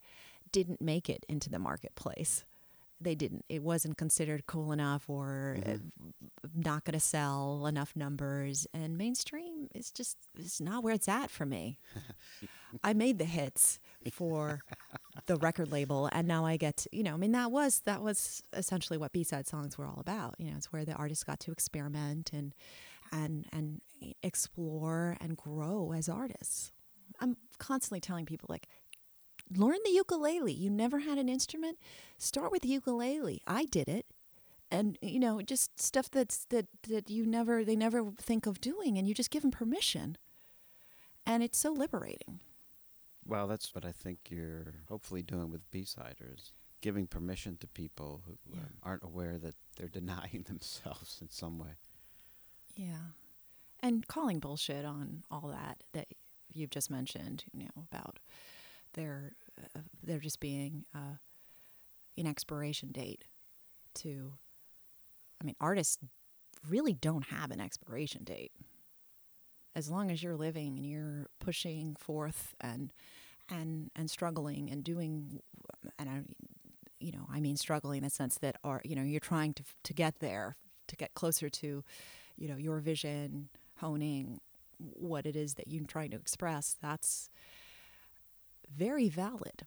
didn't 0.56 0.80
make 0.80 1.10
it 1.10 1.26
into 1.28 1.50
the 1.50 1.60
marketplace. 1.60 2.46
They 3.02 3.14
didn't. 3.14 3.44
It 3.50 3.62
wasn't 3.62 3.98
considered 3.98 4.46
cool 4.48 4.72
enough 4.72 5.10
or 5.10 5.58
uh, 5.66 5.80
not 6.56 6.86
going 6.86 6.94
to 6.94 7.00
sell 7.02 7.68
enough 7.68 7.94
numbers. 7.94 8.66
And 8.74 8.98
mainstream 8.98 9.68
is 9.76 9.92
just 9.92 10.16
it's 10.40 10.62
not 10.62 10.82
where 10.82 10.94
it's 10.94 11.10
at 11.10 11.30
for 11.30 11.46
me. 11.46 11.78
I 12.86 12.94
made 12.94 13.18
the 13.18 13.26
hits 13.26 13.82
for 14.14 14.62
the 15.26 15.36
record 15.36 15.74
label, 15.74 16.08
and 16.14 16.26
now 16.26 16.46
I 16.46 16.56
get 16.56 16.78
to, 16.78 16.90
you 16.94 17.04
know. 17.04 17.16
I 17.16 17.18
mean, 17.18 17.34
that 17.34 17.52
was 17.52 17.82
that 17.82 18.02
was 18.02 18.42
essentially 18.54 18.98
what 18.98 19.12
B 19.12 19.26
side 19.26 19.46
songs 19.46 19.78
were 19.78 19.86
all 19.86 20.00
about. 20.00 20.36
You 20.38 20.52
know, 20.52 20.56
it's 20.56 20.72
where 20.72 20.86
the 20.86 20.94
artists 20.94 21.26
got 21.26 21.42
to 21.42 21.52
experiment 21.52 22.32
and 22.32 22.56
and 23.12 23.46
and 23.52 23.82
explore 24.24 25.18
and 25.20 25.36
grow 25.36 25.92
as 25.92 26.08
artists. 26.08 26.72
I'm 27.20 27.36
constantly 27.58 28.00
telling 28.00 28.26
people 28.26 28.48
like 28.50 28.68
learn 29.56 29.78
the 29.86 29.92
ukulele. 29.92 30.54
You 30.54 30.70
never 30.70 31.00
had 31.00 31.18
an 31.18 31.30
instrument? 31.30 31.78
Start 32.18 32.52
with 32.52 32.62
the 32.62 32.70
ukulele. 32.70 33.42
I 33.48 33.66
did 33.66 33.88
it. 33.88 34.06
And 34.72 34.98
you 35.02 35.20
know, 35.20 35.42
just 35.42 35.80
stuff 35.80 36.10
that's 36.10 36.46
that 36.46 36.68
that 36.88 37.10
you 37.10 37.26
never 37.26 37.64
they 37.64 37.76
never 37.76 38.12
think 38.18 38.46
of 38.48 38.60
doing 38.62 38.98
and 38.98 39.08
you 39.08 39.14
just 39.14 39.30
give 39.30 39.44
them 39.44 39.52
permission. 39.52 40.18
And 41.26 41.44
it's 41.44 41.58
so 41.58 41.72
liberating. 41.72 42.40
Well, 43.28 43.48
that's 43.48 43.74
what 43.74 43.86
I 43.86 43.92
think 43.92 44.20
you're 44.30 44.76
hopefully 44.88 45.24
doing 45.24 45.50
with 45.52 45.70
B-siders, 45.72 46.54
giving 46.82 47.08
permission 47.08 47.58
to 47.58 47.68
people 47.68 48.22
who 48.28 48.38
Yeah. 48.54 48.60
um, 48.62 48.74
aren't 48.84 49.04
aware 49.04 49.38
that 49.40 49.56
they're 49.76 49.88
denying 49.88 50.44
themselves 50.48 51.20
in 51.22 51.30
some 51.32 51.58
way. 51.58 51.78
Yeah. 52.76 53.14
And 53.82 54.08
calling 54.08 54.40
bullshit 54.40 54.86
on 54.86 55.24
all 55.32 55.48
that 55.50 55.82
that 55.94 56.08
you've 56.52 56.70
just 56.70 56.90
mentioned, 56.92 57.46
you 57.54 57.64
know, 57.66 57.84
about 57.92 58.20
their 58.96 59.34
uh, 59.76 59.82
there 60.04 60.20
just 60.20 60.40
being 60.40 60.86
uh, 60.94 61.18
an 62.18 62.28
expiration 62.28 62.92
date 62.92 63.26
to 63.96 64.34
I 65.42 65.46
mean, 65.46 65.56
artists 65.60 65.98
really 66.68 66.94
don't 66.94 67.26
have 67.26 67.52
an 67.52 67.62
expiration 67.62 68.24
date. 68.24 68.52
As 69.76 69.90
long 69.90 70.10
as 70.10 70.24
you're 70.24 70.36
living 70.36 70.78
and 70.78 70.86
you're 70.86 71.28
pushing 71.40 71.96
forth 71.96 72.56
and 72.62 72.92
and 73.50 73.92
and 73.96 74.10
struggling 74.10 74.70
and 74.72 74.84
doing 74.84 75.40
and 76.00 76.10
I 76.10 76.22
you 77.00 77.12
know, 77.12 77.28
I 77.32 77.40
mean 77.40 77.58
struggling 77.58 78.00
in 78.00 78.04
the 78.06 78.10
sense 78.10 78.38
that 78.40 78.56
are 78.64 78.82
you 78.84 78.96
know, 78.96 79.04
you're 79.04 79.20
trying 79.20 79.54
to 79.56 79.64
to 79.84 79.94
get 79.94 80.20
there, 80.20 80.56
to 80.88 80.96
get 80.96 81.14
closer 81.14 81.50
to 81.50 81.84
you 82.38 82.48
know, 82.50 82.58
your 82.58 82.80
vision, 82.80 83.50
honing 83.80 84.42
what 84.78 85.26
it 85.26 85.36
is 85.36 85.54
that 85.56 85.68
you're 85.68 85.86
trying 85.86 86.12
to 86.12 86.18
express. 86.18 86.76
That's 86.82 87.30
very 88.74 89.10
valid. 89.10 89.64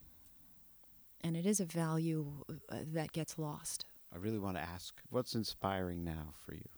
And 1.21 1.37
it 1.37 1.47
is 1.47 1.61
a 1.61 1.65
value 1.65 2.45
uh, 2.71 2.77
that 2.93 3.13
gets 3.13 3.39
lost. 3.39 3.85
I 4.13 4.17
really 4.17 4.39
want 4.39 4.57
to 4.57 4.63
ask, 4.63 5.01
what's 5.11 5.35
inspiring 5.35 6.05
now 6.05 6.33
for 6.45 6.55
you? 6.55 6.69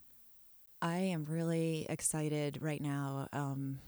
I 0.83 0.96
am 0.96 1.26
really 1.28 1.87
excited 1.88 2.59
right 2.62 2.80
now 2.80 3.28
um, 3.33 3.80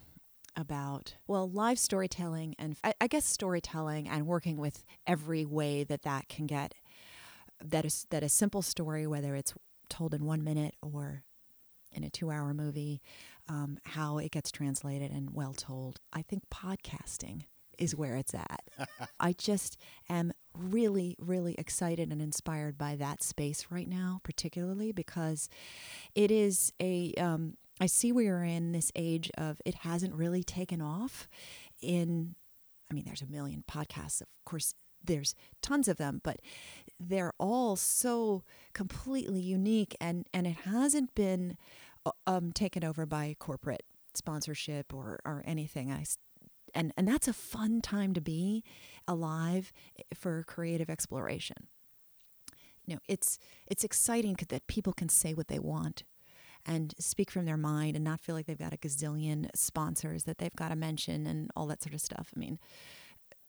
about, 0.57 1.15
well, 1.27 1.49
live 1.49 1.79
storytelling 1.79 2.55
and 2.59 2.77
I, 2.85 2.93
I 3.01 3.07
guess 3.07 3.25
storytelling 3.25 4.09
and 4.09 4.27
working 4.27 4.59
with 4.59 4.85
every 5.07 5.47
way 5.47 5.85
that 5.85 6.03
that 6.03 6.29
can 6.29 6.47
get, 6.47 6.75
that 7.65 7.85
is 7.85 8.07
that 8.11 8.23
a 8.23 8.29
simple 8.29 8.63
story, 8.63 9.07
whether 9.07 9.35
it's 9.35 9.55
told 9.89 10.13
in 10.15 10.25
one 10.25 10.45
minute 10.45 10.75
or 10.83 11.25
in 11.93 12.05
a 12.05 12.11
two 12.11 12.31
hour 12.31 12.53
movie, 12.53 13.01
um, 13.49 13.79
how 13.85 14.19
it 14.19 14.31
gets 14.31 14.51
translated 14.51 15.11
and 15.11 15.31
well 15.35 15.55
told. 15.55 16.01
I 16.13 16.23
think 16.23 16.43
podcasting 16.51 17.45
is 17.79 17.95
where 17.97 18.17
it's 18.17 18.35
at. 18.35 18.63
I 19.21 19.33
just 19.33 19.77
am 20.09 20.33
really, 20.57 21.17
really 21.19 21.55
excited 21.57 22.11
and 22.11 22.21
inspired 22.21 22.77
by 22.77 22.97
that 22.97 23.23
space 23.23 23.67
right 23.71 23.89
now, 23.89 24.21
particularly 24.23 24.93
because 24.93 25.49
it 26.15 26.31
is 26.31 26.73
a. 26.81 27.15
Um, 27.15 27.57
I 27.81 27.87
see 27.87 28.13
we 28.13 28.29
are 28.29 28.45
in 28.45 28.73
this 28.73 28.93
age 28.95 29.31
of 29.37 29.61
it 29.65 29.77
hasn't 29.77 30.15
really 30.15 30.45
taken 30.45 30.81
off. 30.81 31.27
In, 31.81 32.37
I 32.91 32.95
mean, 32.95 33.05
there's 33.05 33.23
a 33.23 33.27
million 33.27 33.65
podcasts, 33.69 34.21
of 34.21 34.29
course. 34.45 34.75
There's 35.05 35.35
tons 35.63 35.89
of 35.89 35.97
them, 35.97 36.21
but 36.23 36.39
they're 37.01 37.33
all 37.39 37.75
so 37.75 38.45
completely 38.73 39.41
unique, 39.41 39.97
and 40.01 40.29
and 40.33 40.47
it 40.47 40.59
hasn't 40.65 41.15
been 41.15 41.57
uh, 42.07 42.13
um, 42.27 42.53
taken 42.53 42.85
over 42.85 43.05
by 43.05 43.35
corporate 43.39 43.83
sponsorship 44.15 44.95
or 44.95 45.19
or 45.25 45.43
anything. 45.45 45.91
I 45.91 46.05
and 46.75 46.93
and 46.97 47.07
that's 47.07 47.29
a 47.29 47.33
fun 47.33 47.81
time 47.81 48.15
to 48.15 48.21
be 48.21 48.65
alive 49.07 49.73
for 50.15 50.45
creative 50.45 50.91
exploration. 50.91 51.69
You 52.87 52.95
know, 52.95 53.01
it's 53.09 53.39
it's 53.67 53.85
exciting 53.85 54.37
that 54.49 54.67
people 54.67 54.93
can 54.93 55.09
say 55.09 55.35
what 55.35 55.49
they 55.49 55.59
want 55.59 56.05
and 56.65 56.95
speak 56.99 57.31
from 57.31 57.45
their 57.45 57.57
mind 57.57 57.97
and 57.97 58.05
not 58.05 58.21
feel 58.21 58.35
like 58.35 58.47
they've 58.47 58.59
got 58.59 58.73
a 58.73 58.77
gazillion 58.77 59.49
sponsors 59.55 60.25
that 60.25 60.39
they've 60.39 60.55
got 60.55 60.69
to 60.69 60.77
mention 60.77 61.27
and 61.27 61.51
all 61.57 61.67
that 61.67 61.83
sort 61.83 61.95
of 61.95 62.01
stuff. 62.01 62.33
I 62.37 62.39
mean, 62.39 62.59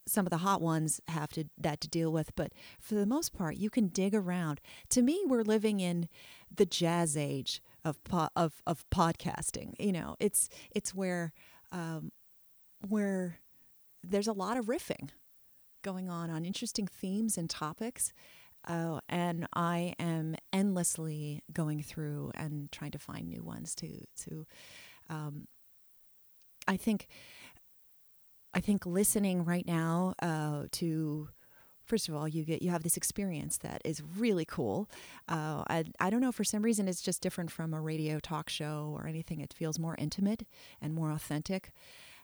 some 0.07 0.25
of 0.25 0.31
the 0.31 0.37
hot 0.37 0.61
ones 0.61 0.99
have 1.07 1.31
to 1.33 1.45
that 1.57 1.81
to 1.81 1.87
deal 1.87 2.11
with, 2.11 2.35
but 2.35 2.51
for 2.79 2.95
the 2.95 3.05
most 3.05 3.33
part, 3.33 3.57
you 3.57 3.69
can 3.69 3.87
dig 3.87 4.13
around. 4.13 4.59
To 4.89 5.01
me, 5.01 5.23
we're 5.25 5.43
living 5.43 5.79
in 5.79 6.09
the 6.53 6.65
jazz 6.65 7.15
age 7.15 7.61
of 7.85 8.03
po- 8.03 8.29
of 8.35 8.61
of 8.67 8.85
podcasting. 8.89 9.73
You 9.79 9.93
know, 9.93 10.15
it's 10.19 10.49
it's 10.71 10.93
where 10.93 11.33
um, 11.71 12.11
where 12.87 13.39
there's 14.03 14.27
a 14.27 14.33
lot 14.33 14.57
of 14.57 14.65
riffing 14.65 15.09
going 15.83 16.09
on 16.09 16.29
on 16.29 16.45
interesting 16.45 16.87
themes 16.87 17.37
and 17.37 17.49
topics. 17.49 18.13
Uh, 18.65 18.99
and 19.09 19.45
I 19.53 19.93
am 19.99 20.35
endlessly 20.53 21.43
going 21.51 21.83
through 21.83 22.31
and 22.35 22.71
trying 22.71 22.91
to 22.91 22.99
find 22.99 23.27
new 23.27 23.43
ones 23.43 23.75
to 23.75 24.05
to. 24.23 24.47
Um, 25.09 25.47
I 26.67 26.77
think. 26.77 27.07
I 28.55 28.59
think 28.59 28.85
listening 28.85 29.45
right 29.45 29.65
now 29.65 30.13
uh, 30.21 30.65
to 30.73 31.29
first 31.85 32.07
of 32.07 32.15
all 32.15 32.27
you 32.27 32.43
get 32.43 32.61
you 32.61 32.69
have 32.69 32.83
this 32.83 32.97
experience 32.97 33.57
that 33.57 33.81
is 33.83 34.01
really 34.17 34.45
cool 34.45 34.89
uh, 35.27 35.63
I, 35.67 35.85
I 35.99 36.09
don't 36.09 36.21
know 36.21 36.31
for 36.31 36.43
some 36.43 36.61
reason 36.61 36.87
it's 36.87 37.01
just 37.01 37.21
different 37.21 37.51
from 37.51 37.73
a 37.73 37.81
radio 37.81 38.19
talk 38.19 38.49
show 38.49 38.93
or 38.95 39.07
anything 39.07 39.41
it 39.41 39.53
feels 39.53 39.79
more 39.79 39.95
intimate 39.97 40.45
and 40.81 40.93
more 40.93 41.11
authentic 41.11 41.73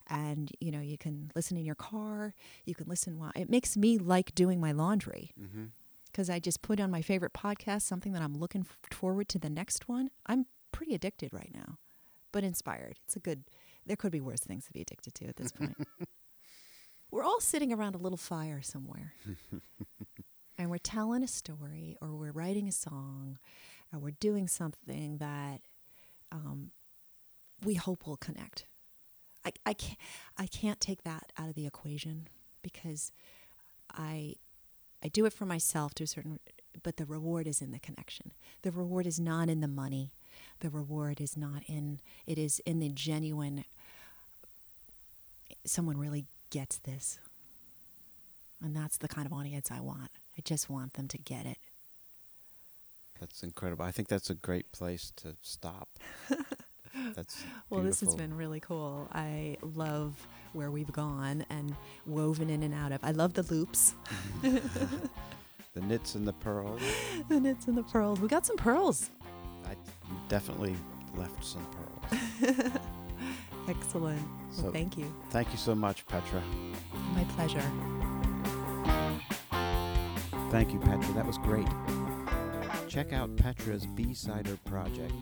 and 0.10 0.52
you 0.60 0.72
know 0.72 0.80
you 0.82 0.98
can 0.98 1.32
listen 1.36 1.56
in 1.58 1.66
your 1.66 1.76
car 1.76 2.34
you 2.66 2.74
can 2.76 2.88
listen 2.88 3.18
while 3.18 3.32
it 3.36 3.50
makes 3.50 3.78
me 3.78 3.98
like 3.98 4.34
doing 4.36 4.60
my 4.60 4.72
laundry 4.72 5.32
Mm-hmm. 5.40 5.66
because 6.08 6.30
i 6.30 6.40
just 6.40 6.62
put 6.62 6.80
on 6.80 6.90
my 6.92 7.02
favorite 7.02 7.34
podcast 7.34 7.84
something 7.84 8.12
that 8.14 8.22
i'm 8.22 8.38
looking 8.38 8.66
forward 8.92 9.30
to 9.30 9.40
the 9.40 9.50
next 9.50 9.88
one 9.88 10.10
i'm 10.26 10.46
pretty 10.72 10.94
addicted 10.96 11.32
right 11.34 11.52
now 11.54 11.78
but 12.32 12.44
inspired 12.44 13.00
it's 13.06 13.16
a 13.16 13.20
good 13.20 13.44
there 13.86 13.96
could 13.96 14.12
be 14.12 14.22
worse 14.22 14.40
things 14.42 14.66
to 14.66 14.74
be 14.74 14.82
addicted 14.82 15.14
to 15.16 15.26
at 15.26 15.36
this 15.38 15.52
point 15.52 15.76
we're 17.12 17.24
all 17.24 17.40
sitting 17.40 17.74
around 17.74 17.96
a 17.96 17.98
little 17.98 18.18
fire 18.18 18.62
somewhere 18.62 19.14
and 20.58 20.70
we're 20.70 20.78
telling 20.78 21.24
a 21.24 21.28
story 21.28 21.98
or 22.02 22.16
we're 22.16 22.32
writing 22.32 22.68
a 22.68 22.72
song 22.72 23.38
or 23.92 24.00
we're 24.00 24.12
doing 24.20 24.48
something 24.48 25.18
that 25.18 25.62
um, 26.32 26.70
we 27.66 27.74
hope 27.74 28.06
will 28.06 28.18
connect. 28.18 28.66
I, 29.46 29.52
I 29.66 29.74
can't 29.74 30.00
I 30.38 30.48
can't 30.48 30.80
take 30.80 31.04
that 31.04 31.32
out 31.38 31.50
of 31.50 31.56
the 31.56 31.66
equation 31.66 32.28
because 32.62 33.12
I 33.92 34.36
I 35.04 35.08
do 35.08 35.26
it 35.26 35.34
for 35.34 35.46
myself 35.46 35.94
to 35.96 36.04
a 36.04 36.08
certain 36.08 36.40
but 36.84 36.98
the 36.98 37.06
reward 37.06 37.48
is 37.48 37.62
in 37.62 37.72
the 37.72 37.80
connection. 37.80 38.32
The 38.62 38.72
reward 38.72 39.06
is 39.06 39.20
not 39.20 39.50
in 39.50 39.60
the 39.60 39.68
money. 39.68 40.12
The 40.60 40.70
reward 40.70 41.20
is 41.20 41.36
not 41.36 41.64
in 41.68 42.00
it 42.28 42.38
is 42.38 42.60
in 42.60 42.80
the 42.80 42.90
genuine 42.90 43.66
someone 45.66 45.98
really 45.98 46.26
gets 46.50 46.78
this. 46.78 47.20
And 48.62 48.76
that's 48.76 48.98
the 48.98 49.08
kind 49.08 49.26
of 49.26 49.34
audience 49.34 49.72
I 49.72 49.80
want. 49.80 50.12
I 50.38 50.42
just 50.44 50.70
want 50.70 50.94
them 50.94 51.08
to 51.10 51.18
get 51.18 51.46
it. 51.46 51.58
That's 53.20 53.44
incredible. 53.44 53.84
I 53.86 53.92
think 53.92 54.08
that's 54.08 54.30
a 54.30 54.36
great 54.36 54.72
place 54.72 55.12
to 55.18 55.36
stop. 55.42 55.90
that's 57.16 57.44
well, 57.70 57.82
this 57.82 58.00
has 58.02 58.16
been 58.16 58.36
really 58.36 58.60
cool. 58.60 59.08
I 59.14 59.58
love 59.62 60.28
where 60.54 60.72
we've 60.72 60.92
gone 60.92 61.46
and 61.50 61.76
woven 62.06 62.50
in 62.50 62.64
and 62.64 62.74
out 62.74 62.92
of. 62.92 63.00
I 63.04 63.12
love 63.12 63.34
the 63.34 63.44
loops, 63.44 63.94
the 64.42 65.82
knits 65.82 66.16
and 66.16 66.28
the 66.28 66.34
pearls. 66.34 66.82
the 67.30 67.40
knits 67.40 67.68
and 67.68 67.78
the 67.78 67.84
pearls. 67.84 68.20
We 68.20 68.28
got 68.28 68.46
some 68.46 68.58
pearls. 68.58 69.10
I 69.66 69.76
definitely 70.28 70.76
left 71.16 71.44
some 71.44 71.66
pearls. 71.72 72.72
Excellent. 73.68 74.22
So- 74.52 74.64
well, 74.64 74.72
thank 74.72 74.98
you. 74.98 75.14
Thank 75.30 75.52
you 75.52 75.58
so 75.58 75.76
much, 75.76 76.06
Petra. 76.08 76.42
My 77.14 77.24
pleasure. 77.36 77.64
Thank 80.50 80.74
you, 80.74 80.80
Petra. 80.80 81.14
That 81.14 81.28
was 81.28 81.38
great. 81.38 81.68
Check 82.88 83.14
out 83.14 83.36
Petra's 83.38 83.86
B-Sider 83.86 84.58
project 84.66 85.14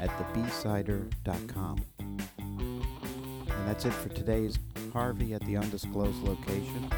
at 0.00 0.08
thebsider.com. 0.34 1.84
And 1.98 3.68
that's 3.68 3.84
it 3.84 3.92
for 3.92 4.08
today's 4.08 4.58
Harvey 4.92 5.34
at 5.34 5.42
the 5.42 5.56
Undisclosed 5.56 6.22
Location 6.22 6.90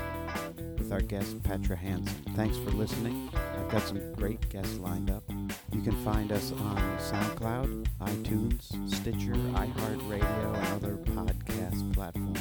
with 0.79 0.93
our 0.93 1.01
guest 1.01 1.43
Petra 1.43 1.77
Hansen. 1.77 2.15
Thanks 2.35 2.57
for 2.59 2.71
listening. 2.71 3.31
I've 3.35 3.69
got 3.69 3.83
some 3.83 4.13
great 4.15 4.49
guests 4.49 4.79
lined 4.79 5.11
up. 5.11 5.25
You 5.73 5.83
can 5.83 5.97
find 6.05 6.33
us 6.33 6.53
on 6.53 6.77
SoundCloud, 6.99 7.87
iTunes, 8.01 8.95
Stitcher, 8.95 9.35
iHeartRadio, 9.35 10.55
and 10.55 10.67
other 10.69 10.97
podcast 10.97 11.93
platforms. 11.95 12.41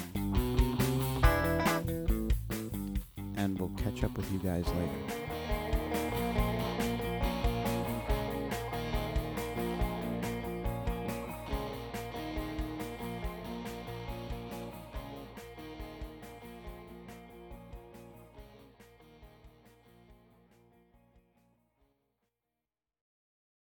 And 3.35 3.59
we'll 3.59 3.69
catch 3.69 4.03
up 4.03 4.15
with 4.15 4.31
you 4.31 4.39
guys 4.39 4.67
later. 4.67 5.20